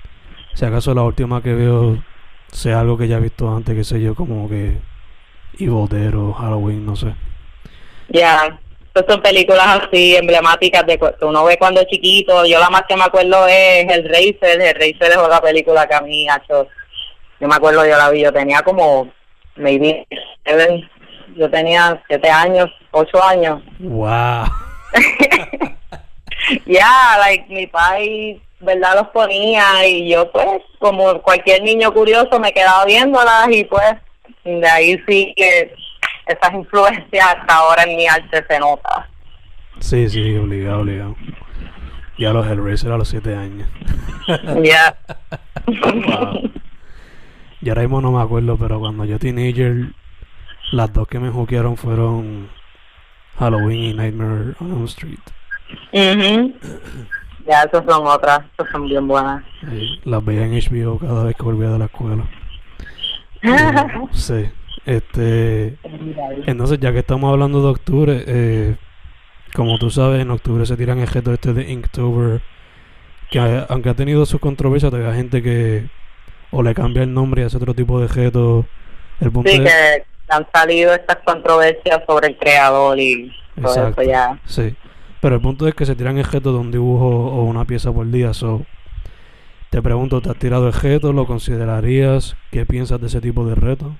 Si 0.54 0.64
acaso 0.64 0.94
la 0.94 1.02
última 1.02 1.42
que 1.42 1.54
veo 1.54 2.02
sea 2.52 2.80
algo 2.80 2.96
que 2.96 3.08
ya 3.08 3.16
he 3.16 3.20
visto 3.20 3.54
antes, 3.54 3.74
que 3.74 3.82
sé 3.82 4.00
yo, 4.00 4.14
como 4.14 4.48
que 4.48 4.78
Evil 5.58 5.88
Dead 5.88 6.14
o 6.14 6.32
Halloween, 6.32 6.86
no 6.86 6.94
sé. 6.94 7.14
Ya, 8.08 8.60
pues 8.94 9.06
son 9.08 9.20
películas 9.20 9.82
así 9.82 10.14
emblemáticas 10.14 10.86
de 10.86 10.96
que 10.96 11.24
uno 11.24 11.44
ve 11.44 11.58
cuando 11.58 11.80
es 11.80 11.88
chiquito. 11.88 12.46
Yo 12.46 12.60
la 12.60 12.70
más 12.70 12.84
que 12.88 12.96
me 12.96 13.02
acuerdo 13.02 13.44
es 13.48 13.86
El 13.88 14.08
Racer. 14.08 14.60
El 14.60 14.74
Racer 14.74 15.10
es 15.10 15.16
otra 15.16 15.40
película 15.40 15.84
que 15.88 15.94
a 15.96 16.00
mí 16.00 16.28
ha 16.28 16.36
hecho. 16.36 16.68
Yo 17.40 17.48
me 17.48 17.56
acuerdo, 17.56 17.84
yo 17.84 17.96
la 17.96 18.08
vi, 18.10 18.22
yo 18.22 18.32
tenía 18.32 18.62
como, 18.62 19.12
maybe, 19.56 20.06
seven, 20.46 20.88
yo 21.36 21.50
tenía 21.50 22.00
siete 22.06 22.30
años, 22.30 22.70
ocho 22.92 23.22
años. 23.22 23.60
Wow. 23.80 24.44
Ya, 26.66 27.16
like, 27.20 27.46
mi 27.48 27.66
padre, 27.66 28.38
¿verdad? 28.60 28.96
Los 28.96 29.08
ponía 29.08 29.64
y 29.86 30.10
yo, 30.10 30.30
pues, 30.30 30.60
como 30.78 31.22
cualquier 31.22 31.62
niño 31.62 31.90
curioso, 31.94 32.38
me 32.38 32.52
quedaba 32.52 32.84
viéndolas 32.84 33.48
y, 33.48 33.64
pues, 33.64 33.94
de 34.44 34.68
ahí 34.68 35.02
sí 35.08 35.32
que 35.34 35.74
esas 36.26 36.54
influencias 36.54 37.26
hasta 37.37 37.54
ahora 37.54 37.83
en 37.85 37.97
mi 37.97 38.07
arte 38.07 38.45
se 38.49 38.59
nota. 38.59 39.09
Sí, 39.81 40.09
sí, 40.09 40.37
obligado, 40.37 40.81
obligado. 40.81 41.16
Ya 42.19 42.33
los 42.33 42.47
Hellraiser 42.47 42.93
a 42.93 42.99
los 42.99 43.09
siete 43.09 43.35
años. 43.35 43.69
Ya. 44.62 44.97
wow. 45.66 46.50
Y 47.61 47.69
ahora 47.69 47.83
mismo 47.83 48.00
no 48.00 48.12
me 48.12 48.23
acuerdo, 48.23 48.57
pero 48.57 48.78
cuando 48.78 49.04
yo 49.04 49.19
teenager, 49.19 49.93
las 50.73 50.93
dos 50.93 51.09
que 51.09 51.19
me 51.19 51.31
juquearon 51.31 51.76
fueron 51.76 52.49
Halloween 53.38 53.81
y 53.81 53.95
Nightmare 53.95 54.54
on 54.61 54.71
Elm 54.71 54.85
Street. 54.85 55.19
Ya, 55.93 57.62
esas 57.62 57.85
son 57.87 58.07
otras, 58.07 58.40
esas 58.54 58.71
son 58.71 58.87
bien 58.87 59.07
buenas. 59.07 59.45
las 60.04 60.25
veía 60.25 60.47
en 60.47 60.52
HBO 60.52 60.99
cada 60.99 61.25
vez 61.25 61.37
que 61.37 61.43
volvía 61.43 61.69
de 61.69 61.78
la 61.78 61.85
escuela. 61.87 62.25
sí. 64.12 64.50
Este, 64.86 65.78
entonces, 66.46 66.78
ya 66.78 66.92
que 66.92 66.98
estamos 66.98 67.32
hablando 67.32 67.62
de 67.62 67.68
octubre, 67.68 68.24
eh, 68.26 68.76
como 69.54 69.78
tú 69.78 69.90
sabes, 69.90 70.20
en 70.20 70.30
octubre 70.30 70.66
se 70.66 70.76
tiran 70.76 70.98
el 70.98 71.06
reto 71.06 71.32
este 71.32 71.54
de 71.54 71.72
Inktober, 71.72 72.42
que 73.30 73.64
aunque 73.68 73.88
ha 73.88 73.94
tenido 73.94 74.26
su 74.26 74.38
controversia, 74.38 74.90
todavía 74.90 75.10
hay 75.10 75.16
gente 75.16 75.42
que 75.42 75.88
o 76.50 76.62
le 76.62 76.74
cambia 76.74 77.02
el 77.02 77.12
nombre 77.12 77.42
y 77.42 77.44
hace 77.44 77.56
otro 77.56 77.74
tipo 77.74 78.00
de 78.00 78.08
reto. 78.08 78.66
El 79.20 79.32
punto 79.32 79.50
sí, 79.50 79.60
que 79.60 80.04
han 80.28 80.46
salido 80.52 80.94
estas 80.94 81.18
controversias 81.24 82.02
sobre 82.06 82.28
el 82.28 82.36
creador 82.36 82.98
y 82.98 83.32
todo 83.60 83.88
eso 83.88 84.02
ya. 84.02 84.38
Sí. 84.46 84.74
Pero 85.20 85.36
el 85.36 85.40
punto 85.40 85.66
es 85.66 85.74
que 85.74 85.86
se 85.86 85.96
tiran 85.96 86.18
objetos 86.18 86.52
de 86.52 86.58
un 86.58 86.70
dibujo 86.70 87.08
o 87.08 87.44
una 87.44 87.64
pieza 87.64 87.92
por 87.92 88.08
día. 88.10 88.34
So, 88.34 88.66
te 89.70 89.80
pregunto, 89.80 90.20
¿te 90.20 90.30
has 90.30 90.36
tirado 90.36 90.68
objetos? 90.68 91.14
¿Lo 91.14 91.26
considerarías? 91.26 92.36
¿Qué 92.50 92.66
piensas 92.66 93.00
de 93.00 93.06
ese 93.06 93.20
tipo 93.20 93.46
de 93.46 93.54
reto? 93.54 93.96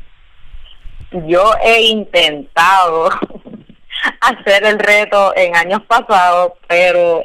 Yo 1.27 1.53
he 1.63 1.81
intentado 1.83 3.09
hacer 4.21 4.65
el 4.65 4.79
reto 4.81 5.33
en 5.37 5.55
años 5.55 5.83
pasados, 5.87 6.55
pero 6.67 7.23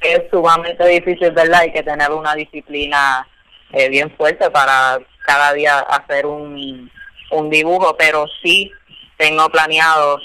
es 0.00 0.22
sumamente 0.30 0.86
difícil, 0.88 1.30
¿verdad? 1.32 1.60
Hay 1.60 1.72
que 1.72 1.82
tener 1.82 2.10
una 2.10 2.34
disciplina 2.34 3.28
eh, 3.72 3.90
bien 3.90 4.10
fuerte 4.16 4.50
para 4.50 4.98
cada 5.26 5.52
día 5.52 5.80
hacer 5.80 6.24
un, 6.24 6.90
un 7.30 7.50
dibujo, 7.50 7.94
pero 7.98 8.26
sí 8.42 8.72
tengo 9.18 9.48
planeado, 9.50 10.18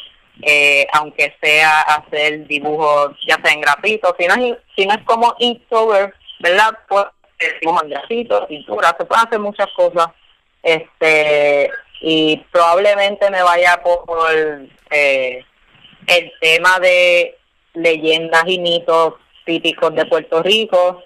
eh, 0.44 0.88
aunque 0.94 1.36
sea 1.41 1.82
hacer 1.82 2.48
dibujos, 2.48 3.17
ya 3.27 3.38
sea 3.44 3.51
en 3.51 3.62
grafito, 3.62 4.15
si 4.17 4.27
no 4.27 4.36
es, 4.36 4.58
si 4.77 4.86
no 4.86 4.94
es 4.94 5.03
como 5.03 5.36
Inktober, 5.39 6.13
¿verdad? 6.39 6.77
Pues 6.88 7.06
dibujo 7.60 7.84
en 7.84 7.89
grafito, 7.89 8.48
pintura, 8.48 8.96
se 8.98 9.06
pueden 9.06 9.27
hacer 9.27 9.39
muchas 9.39 9.67
cosas. 9.75 10.08
Este, 10.63 11.70
y 12.01 12.38
probablemente 12.51 13.30
me 13.30 13.42
vaya 13.42 13.82
por 13.84 14.68
eh, 14.89 15.44
el 16.08 16.32
tema 16.39 16.80
de 16.80 17.38
leyendas 17.74 18.44
y 18.48 18.60
mitos 18.60 19.16
típicos 19.46 19.94
de 19.96 20.06
Puerto 20.06 20.44
Rico 20.44 21.04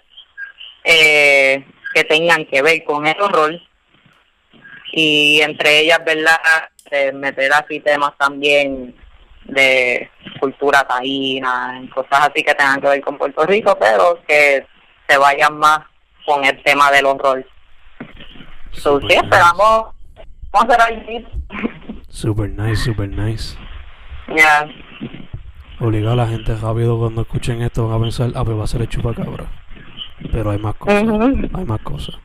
eh, 0.84 1.66
que 1.94 2.04
tengan 2.04 2.46
que 2.46 2.62
ver 2.62 2.84
con 2.84 3.06
el 3.06 3.20
horror 3.22 3.60
y 4.94 5.42
entre 5.42 5.80
ellas, 5.80 6.04
¿verdad? 6.06 6.40
meter 7.14 7.54
así 7.54 7.80
temas 7.80 8.18
también 8.18 8.94
de 9.46 10.10
cultura 10.40 10.86
taína, 10.86 11.82
cosas 11.94 12.30
así 12.30 12.44
que 12.44 12.54
tengan 12.54 12.82
que 12.82 12.88
ver 12.88 13.02
con 13.02 13.18
Puerto 13.18 13.46
Rico, 13.46 13.78
pero 13.80 14.20
que 14.28 14.66
se 15.08 15.18
vayan 15.18 15.58
más 15.58 15.80
con 16.26 16.44
el 16.44 16.62
tema 16.64 16.92
del 16.92 17.06
horror. 17.06 17.46
So, 18.72 19.00
sí, 19.02 19.14
esperamos, 19.14 19.94
vamos 20.52 20.76
a 20.76 20.84
hacer 20.84 21.28
Super 22.10 22.50
nice, 22.50 22.84
super 22.84 23.10
nice. 23.10 23.58
Ya. 24.36 24.68
Obligado 25.80 26.14
a 26.14 26.16
la 26.18 26.28
gente 26.28 26.56
rápido 26.56 27.00
cuando 27.00 27.22
escuchen 27.22 27.62
esto 27.62 27.88
van 27.88 27.98
a 27.98 28.02
pensar, 28.04 28.32
ah, 28.36 28.44
pues 28.44 28.58
va 28.58 28.66
a 28.66 28.68
ser 28.68 28.82
el 28.82 28.90
chupacabra. 28.90 29.46
Pero 30.32 30.52
hay 30.52 30.60
más 30.60 30.76
cosas. 30.76 31.04
Hay 31.54 31.66
más 31.66 31.82
cosas. 31.82 32.16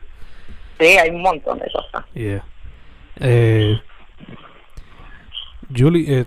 Sí, 0.79 0.87
hay 0.87 1.11
un 1.11 1.23
montón 1.23 1.59
de 1.59 1.71
cosas. 1.71 2.05
Yeah. 2.15 2.45
Eh, 3.19 3.81
Julie, 5.75 6.21
eh, 6.21 6.27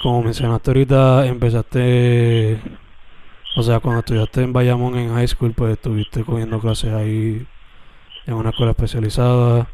como 0.00 0.22
mencionaste 0.22 0.70
ahorita, 0.70 1.26
empezaste, 1.26 2.60
o 3.56 3.62
sea, 3.62 3.80
cuando 3.80 4.00
estudiaste 4.00 4.42
en 4.42 4.52
Bayamón 4.52 4.96
en 4.96 5.14
high 5.14 5.28
school, 5.28 5.52
pues 5.52 5.72
estuviste 5.72 6.24
cogiendo 6.24 6.60
clases 6.60 6.92
ahí 6.92 7.46
en 8.26 8.34
una 8.34 8.50
escuela 8.50 8.70
especializada. 8.72 9.68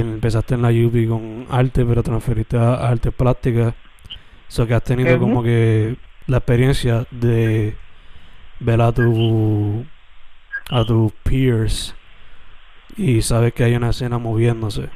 Empezaste 0.00 0.54
en 0.54 0.62
la 0.62 0.70
UP 0.70 1.08
con 1.08 1.46
arte, 1.50 1.84
pero 1.84 2.02
transferiste 2.02 2.56
a, 2.56 2.88
artes 2.88 3.12
plásticas. 3.12 3.74
O 3.74 4.50
sea, 4.54 4.66
que 4.66 4.74
has 4.74 4.82
tenido 4.82 5.18
como 5.18 5.42
que 5.42 5.96
la 6.26 6.38
experiencia 6.38 7.06
de 7.10 7.76
ver 8.60 8.80
a 8.80 8.92
tu 8.92 9.84
a 10.70 10.84
tus 10.84 11.12
peers 11.22 11.94
y 12.96 13.20
sabes 13.22 13.52
que 13.52 13.64
hay 13.64 13.74
una 13.74 13.90
escena 13.90 14.18
moviéndose. 14.18 14.88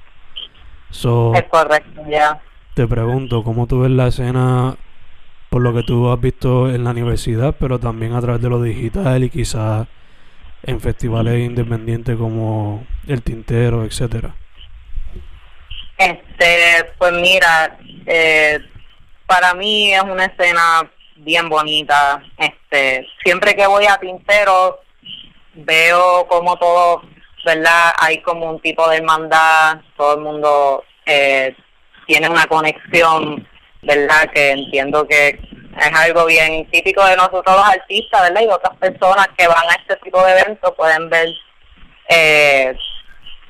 So, 0.91 1.35
es 1.35 1.45
correcto, 1.45 2.03
ya. 2.09 2.41
Te 2.75 2.87
pregunto, 2.87 3.43
¿cómo 3.43 3.67
tú 3.67 3.81
ves 3.81 3.91
la 3.91 4.07
escena 4.07 4.76
por 5.50 5.62
lo 5.62 5.75
que 5.75 5.83
tú 5.83 6.11
has 6.11 6.21
visto 6.21 6.71
en 6.71 6.85
la 6.85 6.91
universidad, 6.91 7.57
pero 7.59 7.79
también 7.79 8.15
a 8.15 8.21
través 8.21 8.41
de 8.41 8.49
lo 8.49 8.62
digital 8.62 9.25
y 9.25 9.31
quizás 9.31 9.88
en 10.62 10.81
festivales 10.81 11.45
independientes 11.45 12.17
como 12.17 12.85
El 13.06 13.23
Tintero, 13.23 13.85
etcétera? 13.85 14.35
Este, 15.99 16.93
pues 16.99 17.13
mira, 17.13 17.78
eh, 18.06 18.59
para 19.26 19.54
mí 19.54 19.95
es 19.95 20.02
una 20.02 20.26
escena 20.26 20.91
bien 21.17 21.49
bonita. 21.49 22.23
Este, 22.39 23.06
siempre 23.25 23.54
que 23.54 23.67
voy 23.67 23.87
a 23.87 23.99
Tintero 23.99 24.80
veo 25.54 26.26
como 26.28 26.56
todo 26.59 27.02
¿verdad? 27.47 27.93
Hay 28.00 28.21
como 28.23 28.50
un 28.50 28.61
tipo 28.61 28.89
de 28.91 28.97
hermandad, 28.97 29.80
todo 29.97 30.17
el 30.17 30.21
mundo 30.21 30.85
eh, 31.06 31.54
tiene 32.06 32.28
una 32.28 32.45
conexión, 32.47 33.49
¿verdad? 33.82 34.28
Que 34.35 34.50
entiendo 34.50 35.06
que 35.06 35.28
es 35.28 35.93
algo 35.95 36.26
bien 36.26 36.69
típico 36.71 37.04
de 37.06 37.15
nosotros 37.15 37.56
los 37.56 37.69
artistas, 37.69 38.23
¿verdad? 38.23 38.41
Y 38.43 38.49
otras 38.49 38.76
personas 38.78 39.28
que 39.39 39.47
van 39.47 39.65
a 39.71 39.75
este 39.75 39.95
tipo 40.02 40.21
de 40.25 40.41
eventos 40.41 40.75
pueden 40.76 41.09
ver 41.09 41.28
eh, 42.09 42.76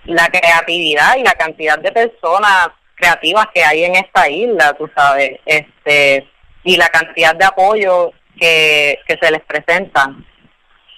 la 0.06 0.28
creatividad 0.28 1.16
y 1.16 1.22
la 1.22 1.32
cantidad 1.32 1.78
de 1.78 1.92
personas 1.92 2.68
creativas 2.94 3.46
que 3.54 3.62
hay 3.62 3.84
en 3.84 3.96
esta 3.96 4.28
isla, 4.28 4.72
tú 4.74 4.90
sabes, 4.96 5.38
este 5.44 6.26
y 6.64 6.76
la 6.76 6.88
cantidad 6.88 7.34
de 7.34 7.44
apoyo 7.44 8.12
que, 8.38 8.98
que 9.06 9.16
se 9.20 9.30
les 9.30 9.42
presentan. 9.42 10.26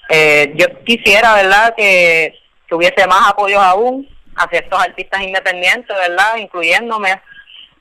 Eh, 0.09 0.53
yo 0.55 0.67
quisiera, 0.85 1.35
¿verdad?, 1.35 1.75
que 1.77 2.35
que 2.69 2.75
hubiese 2.75 3.07
más 3.07 3.29
apoyos 3.29 3.63
aún 3.63 4.07
hacia 4.37 4.61
estos 4.61 4.81
artistas 4.81 5.23
independientes, 5.23 5.97
¿verdad? 5.97 6.37
Incluyéndome. 6.37 7.21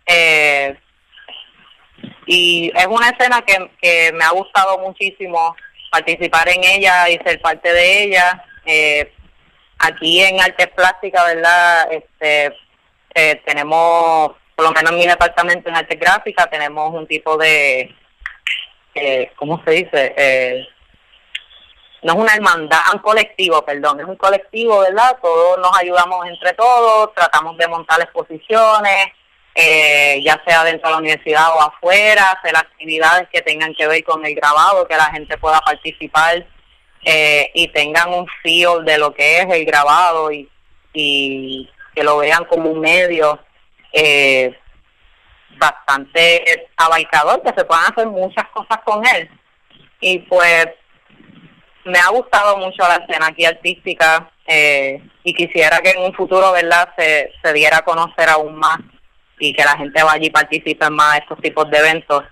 Eh, 0.06 0.76
y 2.26 2.72
es 2.76 2.88
una 2.88 3.10
escena 3.10 3.42
que, 3.42 3.70
que 3.82 4.12
me 4.14 4.24
ha 4.24 4.32
gustado 4.32 4.80
muchísimo 4.80 5.56
participar 5.92 6.50
en 6.50 6.64
ella 6.64 7.10
y 7.10 7.18
ser 7.18 7.40
parte 7.42 7.72
de 7.72 8.04
ella. 8.04 8.44
Eh, 8.66 9.14
aquí 9.80 10.22
en 10.22 10.42
Artes 10.42 10.68
Plásticas, 10.68 11.26
¿verdad? 11.26 11.92
Este, 11.92 12.56
eh, 13.16 13.42
tenemos, 13.46 14.32
por 14.56 14.66
lo 14.66 14.72
menos 14.72 14.92
en 14.92 14.98
mi 14.98 15.08
departamento 15.08 15.70
en 15.70 15.76
Artes 15.76 16.00
Gráficas, 16.00 16.50
tenemos 16.50 16.94
un 16.94 17.08
tipo 17.08 17.38
de, 17.38 17.96
eh, 18.96 19.32
¿cómo 19.36 19.64
se 19.64 19.72
dice? 19.72 20.14
Eh, 20.18 20.68
no 22.04 22.14
es 22.14 22.20
una 22.20 22.36
hermandad, 22.36 22.80
un 22.94 23.00
colectivo, 23.00 23.64
perdón, 23.66 24.00
es 24.00 24.06
un 24.06 24.16
colectivo, 24.16 24.80
¿verdad? 24.80 25.18
Todos 25.22 25.58
nos 25.58 25.78
ayudamos 25.78 26.28
entre 26.28 26.54
todos, 26.54 27.14
tratamos 27.14 27.58
de 27.58 27.68
montar 27.68 28.00
exposiciones, 28.02 29.08
eh, 29.56 30.22
ya 30.24 30.42
sea 30.46 30.64
dentro 30.64 30.88
de 30.88 30.94
la 30.94 31.00
universidad 31.00 31.50
o 31.56 31.62
afuera, 31.62 32.32
hacer 32.32 32.56
actividades 32.56 33.28
que 33.30 33.42
tengan 33.42 33.74
que 33.74 33.88
ver 33.88 34.04
con 34.04 34.24
el 34.26 34.36
grabado, 34.36 34.88
que 34.88 34.96
la 34.96 35.06
gente 35.06 35.38
pueda 35.38 35.60
participar 35.62 36.46
eh, 37.04 37.52
y 37.54 37.68
tengan 37.70 38.14
un 38.14 38.28
feel 38.42 38.84
de 38.86 38.98
lo 38.98 39.14
que 39.14 39.40
es 39.40 39.46
el 39.50 39.66
grabado 39.66 40.32
y, 40.32 40.50
y 40.94 41.70
que 41.96 42.04
lo 42.04 42.18
vean 42.18 42.46
como 42.46 42.72
un 42.72 42.80
medio 42.80 43.40
eh, 43.94 44.56
bastante 45.58 46.70
abarcador, 46.76 47.42
que 47.42 47.54
se 47.58 47.66
puedan 47.66 47.92
hacer 47.92 48.08
muchas 48.08 48.48
cosas 48.50 48.80
con 48.84 49.06
él. 49.08 49.30
Y 50.00 50.20
pues 50.20 50.68
me 51.86 52.00
ha 52.00 52.10
gustado 52.10 52.58
mucho 52.58 52.84
la 52.84 52.96
escena 52.96 53.28
aquí 53.28 53.46
artística 53.46 54.30
eh, 54.46 55.02
y 55.24 55.34
quisiera 55.34 55.80
que 55.80 55.92
en 55.92 56.04
un 56.04 56.14
futuro, 56.14 56.52
¿verdad?, 56.52 56.90
se, 56.98 57.32
se 57.44 57.54
diera 57.54 57.78
a 57.78 57.86
conocer 57.86 58.30
aún 58.30 58.56
más 58.56 58.80
y 59.40 59.54
que 59.54 59.64
la 59.64 59.78
gente 59.78 60.04
vaya 60.04 60.26
y 60.26 60.30
participe 60.30 60.90
más 60.90 61.18
en 61.18 61.24
estos 61.24 61.42
tipos 61.42 61.70
de 61.70 61.78
eventos 61.78 62.24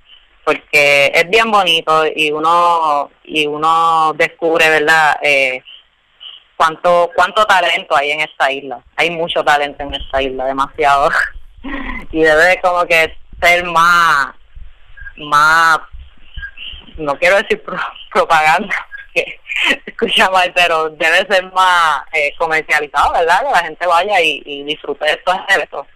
porque 0.46 1.12
es 1.14 1.30
bien 1.30 1.52
bonito 1.52 2.06
y 2.16 2.32
uno 2.32 3.10
y 3.24 3.48
uno 3.48 4.14
descubre 4.14 4.70
verdad 4.70 5.18
eh, 5.22 5.64
cuánto 6.56 7.10
cuánto 7.16 7.46
talento 7.46 7.96
hay 7.96 8.12
en 8.12 8.22
esta 8.22 8.52
isla 8.52 8.80
hay 8.96 9.10
mucho 9.10 9.44
talento 9.44 9.84
en 9.84 9.96
esta 9.96 10.22
isla 10.22 10.46
demasiado 10.46 11.10
y 12.12 12.22
debe 12.22 12.62
como 12.62 12.86
que 12.86 13.18
ser 13.42 13.66
más 13.66 14.34
más 15.18 15.80
no 16.98 17.18
quiero 17.18 17.38
decir 17.38 17.62
propaganda 18.14 18.76
que 19.14 19.40
escucha 19.86 20.30
mal, 20.30 20.52
pero 20.56 20.90
debe 20.90 21.26
ser 21.28 21.52
más 21.54 22.02
eh, 22.14 22.34
comercializado, 22.38 23.14
¿verdad? 23.14 23.40
Que 23.40 23.52
la 23.52 23.64
gente 23.64 23.88
vaya 23.88 24.22
y, 24.22 24.64
disfrute 24.64 25.06
de 25.06 25.12
estos 25.12 25.36
eventos. 25.50 25.88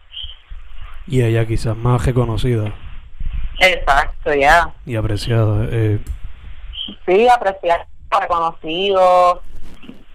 Y 1.08 1.24
ella 1.24 1.46
quizás 1.46 1.76
más 1.76 2.06
reconocida. 2.06 2.74
Exacto, 3.60 4.34
ya. 4.34 4.74
Y 4.86 4.96
apreciada. 4.96 5.68
Eh. 5.72 6.00
Sí, 7.06 7.28
apreciado, 7.28 7.86
reconocido. 8.20 9.42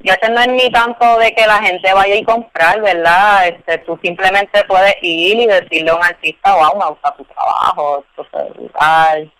Y 0.03 0.11
este 0.11 0.29
no 0.29 0.41
es 0.41 0.49
ni 0.49 0.71
tanto 0.71 1.19
de 1.19 1.35
que 1.35 1.47
la 1.47 1.63
gente 1.63 1.93
vaya 1.95 2.15
y 2.15 2.25
comprar, 2.25 2.81
¿verdad? 2.83 3.49
Este, 3.49 3.79
tú 3.79 3.99
simplemente 4.03 4.63
puedes 4.65 4.95
ir 5.01 5.41
y 5.41 5.47
decirle 5.47 5.91
a 5.91 5.97
un 5.97 6.05
artista, 6.05 6.55
wow, 6.55 6.79
me 6.79 6.87
gusta 6.91 7.15
tu 7.17 7.25
trabajo, 7.25 8.05
es 8.19 8.55
brutal 8.55 9.33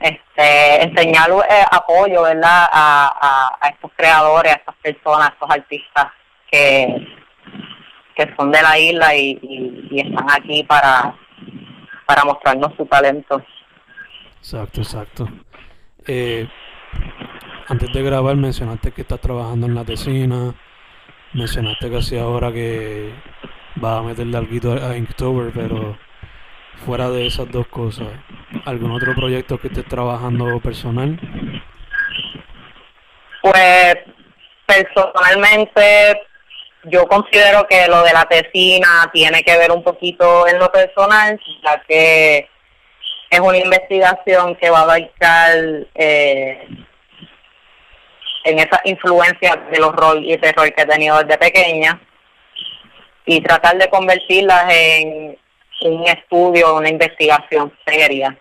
este, 0.00 0.82
enseñar 0.84 1.30
eh, 1.30 1.64
apoyo, 1.70 2.22
¿verdad? 2.22 2.68
A, 2.72 3.56
a, 3.60 3.68
estos 3.68 3.90
creadores, 3.96 4.52
a 4.52 4.56
estas 4.56 4.74
personas, 4.76 5.30
a 5.30 5.32
estos 5.32 5.50
artistas 5.50 6.06
que, 6.50 7.06
que 8.16 8.34
son 8.36 8.50
de 8.50 8.62
la 8.62 8.78
isla 8.78 9.14
y, 9.14 9.38
y, 9.90 10.00
están 10.00 10.26
aquí 10.30 10.62
para, 10.64 11.14
para 12.10 12.24
mostrarnos 12.24 12.74
su 12.76 12.84
talento. 12.86 13.40
Exacto, 14.38 14.80
exacto. 14.80 15.28
Eh, 16.08 16.48
antes 17.68 17.92
de 17.92 18.02
grabar 18.02 18.34
mencionaste 18.34 18.90
que 18.90 19.02
estás 19.02 19.20
trabajando 19.20 19.68
en 19.68 19.76
la 19.76 19.84
tesina, 19.84 20.52
mencionaste 21.34 21.88
casi 21.88 22.18
ahora 22.18 22.50
que 22.50 23.14
vas 23.76 24.00
a 24.00 24.02
meterle 24.02 24.36
algo 24.36 24.72
a 24.72 24.96
Inktober, 24.96 25.52
pero 25.52 25.96
fuera 26.84 27.08
de 27.10 27.28
esas 27.28 27.48
dos 27.52 27.68
cosas, 27.68 28.08
¿algún 28.64 28.90
otro 28.90 29.14
proyecto 29.14 29.58
que 29.58 29.68
estés 29.68 29.86
trabajando 29.86 30.58
personal? 30.58 31.16
Pues 33.40 33.98
personalmente 34.66 36.22
yo 36.84 37.06
considero 37.06 37.66
que 37.66 37.86
lo 37.88 38.02
de 38.02 38.12
la 38.12 38.24
tesina 38.24 39.10
tiene 39.12 39.42
que 39.42 39.56
ver 39.56 39.70
un 39.70 39.82
poquito 39.82 40.46
en 40.46 40.58
lo 40.58 40.70
personal, 40.72 41.40
ya 41.62 41.82
que 41.86 42.48
es 43.30 43.40
una 43.40 43.58
investigación 43.58 44.56
que 44.56 44.70
va 44.70 44.80
a 44.80 44.82
abarcar 44.82 45.58
eh, 45.94 46.66
en 48.44 48.58
esa 48.58 48.80
influencia 48.84 49.56
de 49.70 49.78
los 49.78 49.92
rol 49.94 50.24
y 50.24 50.36
terror 50.38 50.72
que 50.72 50.82
he 50.82 50.86
tenido 50.86 51.22
desde 51.22 51.38
pequeña 51.38 52.00
y 53.26 53.40
tratar 53.40 53.76
de 53.76 53.88
convertirlas 53.88 54.72
en 54.72 55.38
un 55.82 56.06
estudio, 56.06 56.76
una 56.76 56.88
investigación 56.88 57.72
seria 57.86 58.36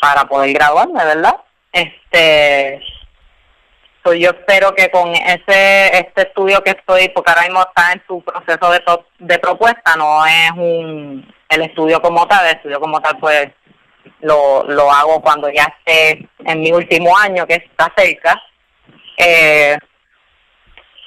para 0.00 0.24
poder 0.24 0.52
graduarme, 0.52 1.04
¿verdad? 1.04 1.36
Este, 1.72 2.80
yo 4.04 4.30
espero 4.30 4.74
que 4.74 4.90
con 4.90 5.14
ese 5.14 5.98
este 5.98 6.22
estudio 6.22 6.62
que 6.62 6.70
estoy, 6.70 7.08
porque 7.10 7.30
ahora 7.30 7.42
mismo 7.42 7.60
está 7.60 7.92
en 7.92 8.02
su 8.06 8.22
proceso 8.22 8.70
de, 8.70 8.82
de 9.18 9.38
propuesta, 9.38 9.96
no 9.96 10.24
es 10.26 10.50
un 10.56 11.34
el 11.48 11.62
estudio 11.62 12.00
como 12.00 12.26
tal, 12.26 12.46
el 12.46 12.56
estudio 12.56 12.80
como 12.80 13.00
tal 13.00 13.18
pues 13.18 13.48
lo, 14.20 14.64
lo 14.64 14.90
hago 14.90 15.20
cuando 15.20 15.50
ya 15.50 15.64
esté 15.64 16.28
en 16.44 16.60
mi 16.60 16.72
último 16.72 17.16
año, 17.16 17.46
que 17.46 17.54
está 17.54 17.92
cerca, 17.96 18.40
eh, 19.16 19.76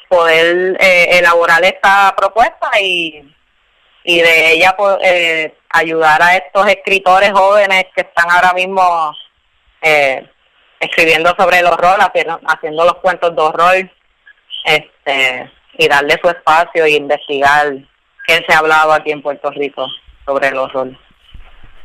poder 0.07 0.77
eh, 0.79 1.17
elaborar 1.17 1.63
esta 1.63 2.13
propuesta 2.15 2.69
y, 2.79 3.33
y 4.03 4.21
de 4.21 4.51
ella 4.51 4.75
pues, 4.77 4.97
eh, 5.01 5.55
ayudar 5.69 6.21
a 6.21 6.35
estos 6.35 6.67
escritores 6.67 7.31
jóvenes 7.31 7.85
que 7.95 8.01
están 8.01 8.29
ahora 8.29 8.53
mismo 8.53 9.15
eh, 9.81 10.29
escribiendo 10.83 11.33
sobre 11.37 11.59
el 11.59 11.65
horror, 11.65 11.97
haciendo, 12.01 12.83
los 12.85 12.95
cuentos 12.95 13.35
de 13.35 13.41
horror, 13.41 13.89
este, 14.65 15.51
y 15.77 15.87
darle 15.87 16.19
su 16.21 16.29
espacio 16.29 16.85
e 16.85 16.91
investigar 16.91 17.73
qué 18.27 18.43
se 18.47 18.53
ha 18.53 18.59
hablado 18.59 18.93
aquí 18.93 19.11
en 19.11 19.21
Puerto 19.21 19.49
Rico 19.51 19.87
sobre 20.25 20.49
el 20.49 20.57
horror. 20.57 20.91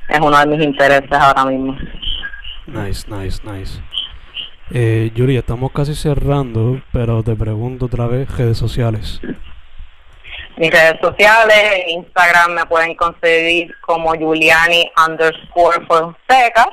Es 0.08 0.20
uno 0.20 0.38
de 0.38 0.46
mis 0.46 0.64
intereses 0.64 1.12
ahora 1.12 1.44
mismo. 1.44 1.76
Nice, 2.66 3.06
nice, 3.08 3.40
nice. 3.44 3.80
Eh, 4.70 5.10
Yuri, 5.14 5.36
estamos 5.36 5.72
casi 5.72 5.94
cerrando, 5.94 6.80
pero 6.92 7.22
te 7.22 7.34
pregunto 7.34 7.86
otra 7.86 8.06
vez, 8.06 8.30
redes 8.36 8.58
sociales. 8.58 9.20
Mis 10.56 10.70
redes 10.70 10.98
sociales, 11.00 11.84
Instagram 11.86 12.52
me 12.52 12.66
pueden 12.66 12.94
conseguir 12.94 13.74
como 13.80 14.10
Juliani 14.10 14.90
underscore 15.06 15.86
Fonseca, 15.86 16.68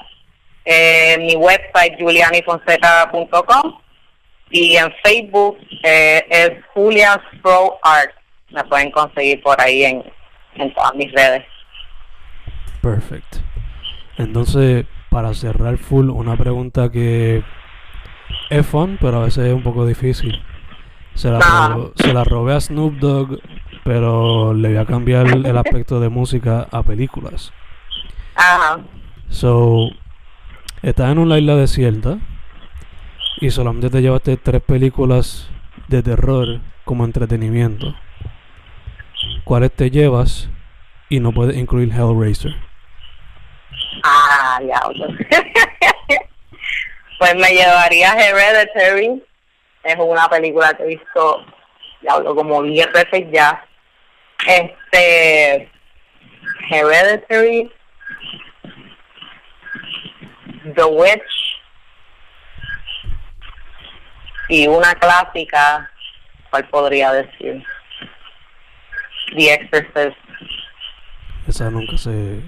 eh, 0.66 1.18
mi 1.20 1.36
website 1.36 2.00
julianifonseca.com 2.00 3.80
y 4.50 4.76
en 4.76 4.94
Facebook 5.04 5.58
eh, 5.84 6.26
es 6.30 6.52
Julian 6.74 7.20
Pro 7.42 7.78
Art. 7.84 8.12
Me 8.50 8.64
pueden 8.66 8.92
conseguir 8.92 9.42
por 9.42 9.60
ahí 9.62 9.84
en, 9.84 10.04
en 10.56 10.74
todas 10.74 10.94
mis 10.96 11.12
redes. 11.12 11.46
Perfecto. 12.82 13.40
Entonces, 14.18 14.86
para 15.10 15.34
cerrar 15.34 15.78
full, 15.78 16.10
una 16.10 16.38
pregunta 16.38 16.92
que 16.92 17.44
es 18.50 18.66
fun, 18.66 18.98
pero 19.00 19.22
a 19.22 19.26
veces 19.26 19.48
es 19.48 19.54
un 19.54 19.64
poco 19.64 19.86
difícil. 19.86 20.42
Se 21.16 21.32
la, 21.32 21.78
se 21.96 22.14
la 22.14 22.24
robé 22.24 22.54
a 22.54 22.60
Snoop 22.60 22.96
Dogg, 22.96 23.40
pero 23.84 24.54
le 24.54 24.70
voy 24.70 24.78
a 24.78 24.86
cambiar 24.86 25.28
el 25.28 25.58
aspecto 25.58 26.00
de 26.00 26.10
música 26.10 26.68
a 26.72 26.84
películas. 26.84 27.54
Ajá. 28.36 28.80
So, 29.30 29.90
estás 30.86 31.12
en 31.12 31.18
una 31.18 31.40
isla 31.40 31.56
desierta 31.56 32.20
y 33.42 33.50
solamente 33.50 33.90
te 33.90 34.02
llevaste 34.02 34.38
tres 34.38 34.62
películas 34.62 35.50
de 35.88 36.04
terror 36.04 36.60
como 36.84 37.04
entretenimiento. 37.06 37.96
¿Cuáles 39.44 39.72
te 39.72 39.90
llevas 39.90 40.48
y 41.10 41.20
no 41.20 41.32
puedes 41.32 41.58
incluir 41.58 41.92
Hellraiser? 41.92 42.54
Ah, 44.04 44.60
diablo. 44.62 45.08
pues 47.20 47.36
me 47.36 47.50
llevaría 47.50 48.14
Hereditary. 48.14 49.24
Es 49.84 49.96
una 49.98 50.30
película 50.30 50.72
que 50.74 50.84
he 50.84 50.88
visto, 50.88 51.46
diablo, 52.02 52.36
como 52.36 52.62
10 52.62 52.94
veces 52.94 53.26
ya. 53.32 53.66
Este. 54.48 55.68
Hereditary. 56.70 57.72
The 60.74 60.84
Witch. 60.84 61.22
Y 64.50 64.68
una 64.68 64.94
clásica, 64.96 65.90
¿cuál 66.50 66.68
podría 66.70 67.12
decir? 67.12 67.64
The 69.36 69.54
Exorcist. 69.54 70.18
Esa 71.48 71.70
nunca 71.70 71.98
se 71.98 72.42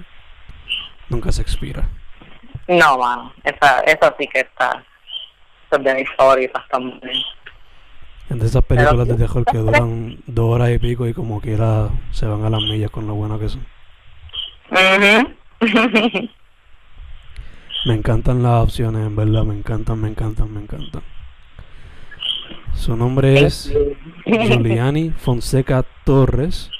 nunca 1.08 1.32
se 1.32 1.42
expira. 1.42 1.88
No, 2.66 2.98
mano, 2.98 3.32
esa, 3.44 3.80
esa 3.80 4.14
sí 4.18 4.26
que 4.26 4.40
está, 4.40 4.84
es 5.70 5.84
de 5.84 5.94
mis 5.94 6.08
favoritas 6.16 6.62
también. 6.68 7.00
De 8.28 8.46
esas 8.46 8.62
películas 8.64 9.08
de 9.08 9.14
terror 9.14 9.44
que 9.44 9.58
duran 9.58 10.18
dos 10.26 10.54
horas 10.54 10.70
y 10.70 10.78
pico 10.78 11.06
y 11.06 11.14
como 11.14 11.40
quiera 11.40 11.88
se 12.10 12.26
van 12.26 12.44
a 12.44 12.50
las 12.50 12.60
millas 12.60 12.90
con 12.90 13.06
lo 13.06 13.14
bueno 13.14 13.38
que 13.38 13.48
son. 13.48 13.66
me 17.88 17.94
encantan 17.94 18.42
las 18.42 18.64
opciones, 18.64 19.06
en 19.06 19.16
verdad, 19.16 19.44
me 19.44 19.54
encantan, 19.54 19.98
me 19.98 20.08
encantan, 20.08 20.52
me 20.52 20.60
encantan. 20.60 21.02
Su 22.74 22.94
nombre 22.94 23.46
es 23.46 23.72
Giuliani 24.26 25.08
Fonseca 25.08 25.86
Torres. 26.04 26.70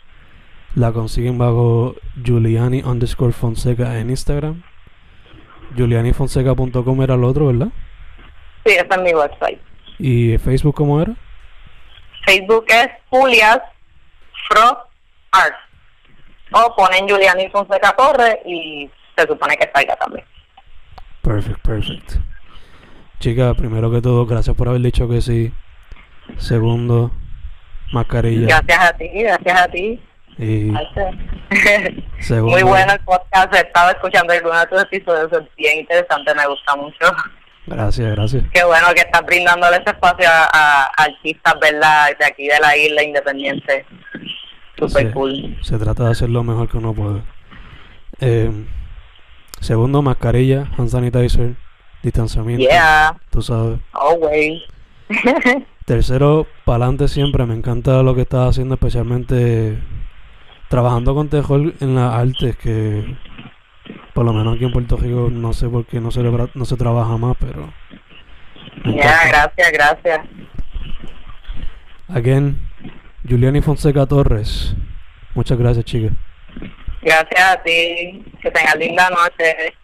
La 0.75 0.93
consiguen 0.93 1.39
bajo 1.39 1.97
Giuliani 2.23 2.83
underscore 2.83 3.33
Fonseca 3.33 3.99
en 3.99 4.11
Instagram. 4.11 4.63
Giulianifonseca.com 5.77 7.03
era 7.03 7.15
el 7.15 7.25
otro, 7.25 7.47
¿verdad? 7.47 7.69
Sí, 8.67 8.73
esa 8.75 8.95
es 8.95 9.01
mi 9.01 9.15
website. 9.15 9.61
¿Y 9.99 10.37
Facebook 10.37 10.75
cómo 10.75 11.01
era? 11.01 11.15
Facebook 12.27 12.67
es 12.69 12.89
Julias 13.09 13.61
Fro 14.47 14.79
Art. 15.31 15.55
O 16.53 16.77
ponen 16.77 17.09
Giuliani 17.09 17.49
Fonseca 17.49 17.97
Torres 17.97 18.37
y 18.45 18.91
se 19.17 19.27
supone 19.27 19.57
que 19.57 19.71
salga 19.75 19.97
también. 19.97 20.27
Perfect, 21.39 21.63
perfect. 21.63 22.13
Chica, 23.21 23.55
primero 23.55 23.93
que 23.93 24.03
todo, 24.03 24.27
gracias 24.27 24.57
por 24.57 24.69
haber 24.69 24.81
dicho 24.81 25.09
que 25.09 25.21
sí. 25.21 25.53
Segundo, 26.37 27.13
mascarilla. 27.93 28.61
Gracias 28.61 28.91
a 28.91 28.93
ti, 28.95 29.09
gracias 29.15 29.61
a 29.61 29.69
ti. 29.69 30.01
Y 30.37 30.73
Muy 32.43 32.63
bueno 32.65 32.93
el 32.93 32.99
podcast, 33.05 33.55
he 33.55 33.59
estado 33.61 33.91
escuchando 33.91 34.33
algunos 34.33 34.63
de 34.63 34.67
tus 34.67 34.83
episodios, 34.83 35.33
es 35.33 35.55
bien 35.57 35.79
interesante, 35.79 36.35
me 36.35 36.47
gusta 36.49 36.75
mucho. 36.75 37.07
Gracias, 37.67 38.11
gracias. 38.17 38.45
Qué 38.53 38.65
bueno 38.65 38.89
que 38.97 39.03
estás 39.03 39.25
brindándole 39.25 39.77
ese 39.77 39.91
espacio 39.91 40.27
a, 40.29 40.91
artistas, 40.97 41.55
¿verdad? 41.61 42.09
De 42.19 42.25
aquí 42.25 42.49
de 42.49 42.59
la 42.59 42.77
isla 42.77 43.05
independiente. 43.05 43.87
Super 44.77 45.13
cool. 45.13 45.57
Se 45.63 45.79
trata 45.79 46.07
de 46.07 46.11
hacer 46.11 46.31
lo 46.31 46.43
mejor 46.43 46.69
que 46.69 46.79
uno 46.79 46.93
puede. 46.95 47.23
Eh, 48.21 48.51
segundo, 49.61 50.03
mascarilla, 50.03 50.71
hand 50.77 50.89
sanitizer, 50.89 51.57
distanciamiento. 52.03 52.63
Yeah. 52.63 53.19
Tú 53.31 53.43
sabes. 53.43 53.79
Always. 53.93 54.63
Tercero, 55.85 56.47
para 56.65 56.85
adelante 56.85 57.09
siempre. 57.09 57.47
Me 57.47 57.55
encanta 57.55 58.03
lo 58.03 58.15
que 58.15 58.23
estás 58.23 58.51
haciendo, 58.51 58.75
especialmente 58.75 59.79
trabajando 60.69 61.15
con 61.15 61.29
Tejol 61.29 61.75
en 61.81 61.95
las 61.95 62.15
artes, 62.15 62.57
que 62.57 63.17
por 64.13 64.25
lo 64.25 64.33
menos 64.33 64.57
aquí 64.57 64.65
en 64.65 64.73
Puerto 64.73 64.97
Rico 64.97 65.31
no 65.33 65.53
sé 65.53 65.69
por 65.69 65.87
qué 65.87 66.01
no 66.01 66.11
se, 66.11 66.23
no 66.23 66.65
se 66.65 66.77
trabaja 66.77 67.17
más, 67.17 67.37
pero... 67.39 67.73
Ya, 68.85 69.29
gracias, 69.29 69.73
gracias. 69.73 70.21
Again, 72.09 72.59
Juliani 73.29 73.61
Fonseca 73.61 74.07
Torres. 74.07 74.75
Muchas 75.35 75.59
gracias, 75.59 75.85
chica. 75.85 76.15
Gracias 77.03 77.41
a 77.41 77.63
ti. 77.63 78.25
Que 78.43 78.51
tengas 78.51 78.77
linda 78.77 79.11
noche. 79.11 79.75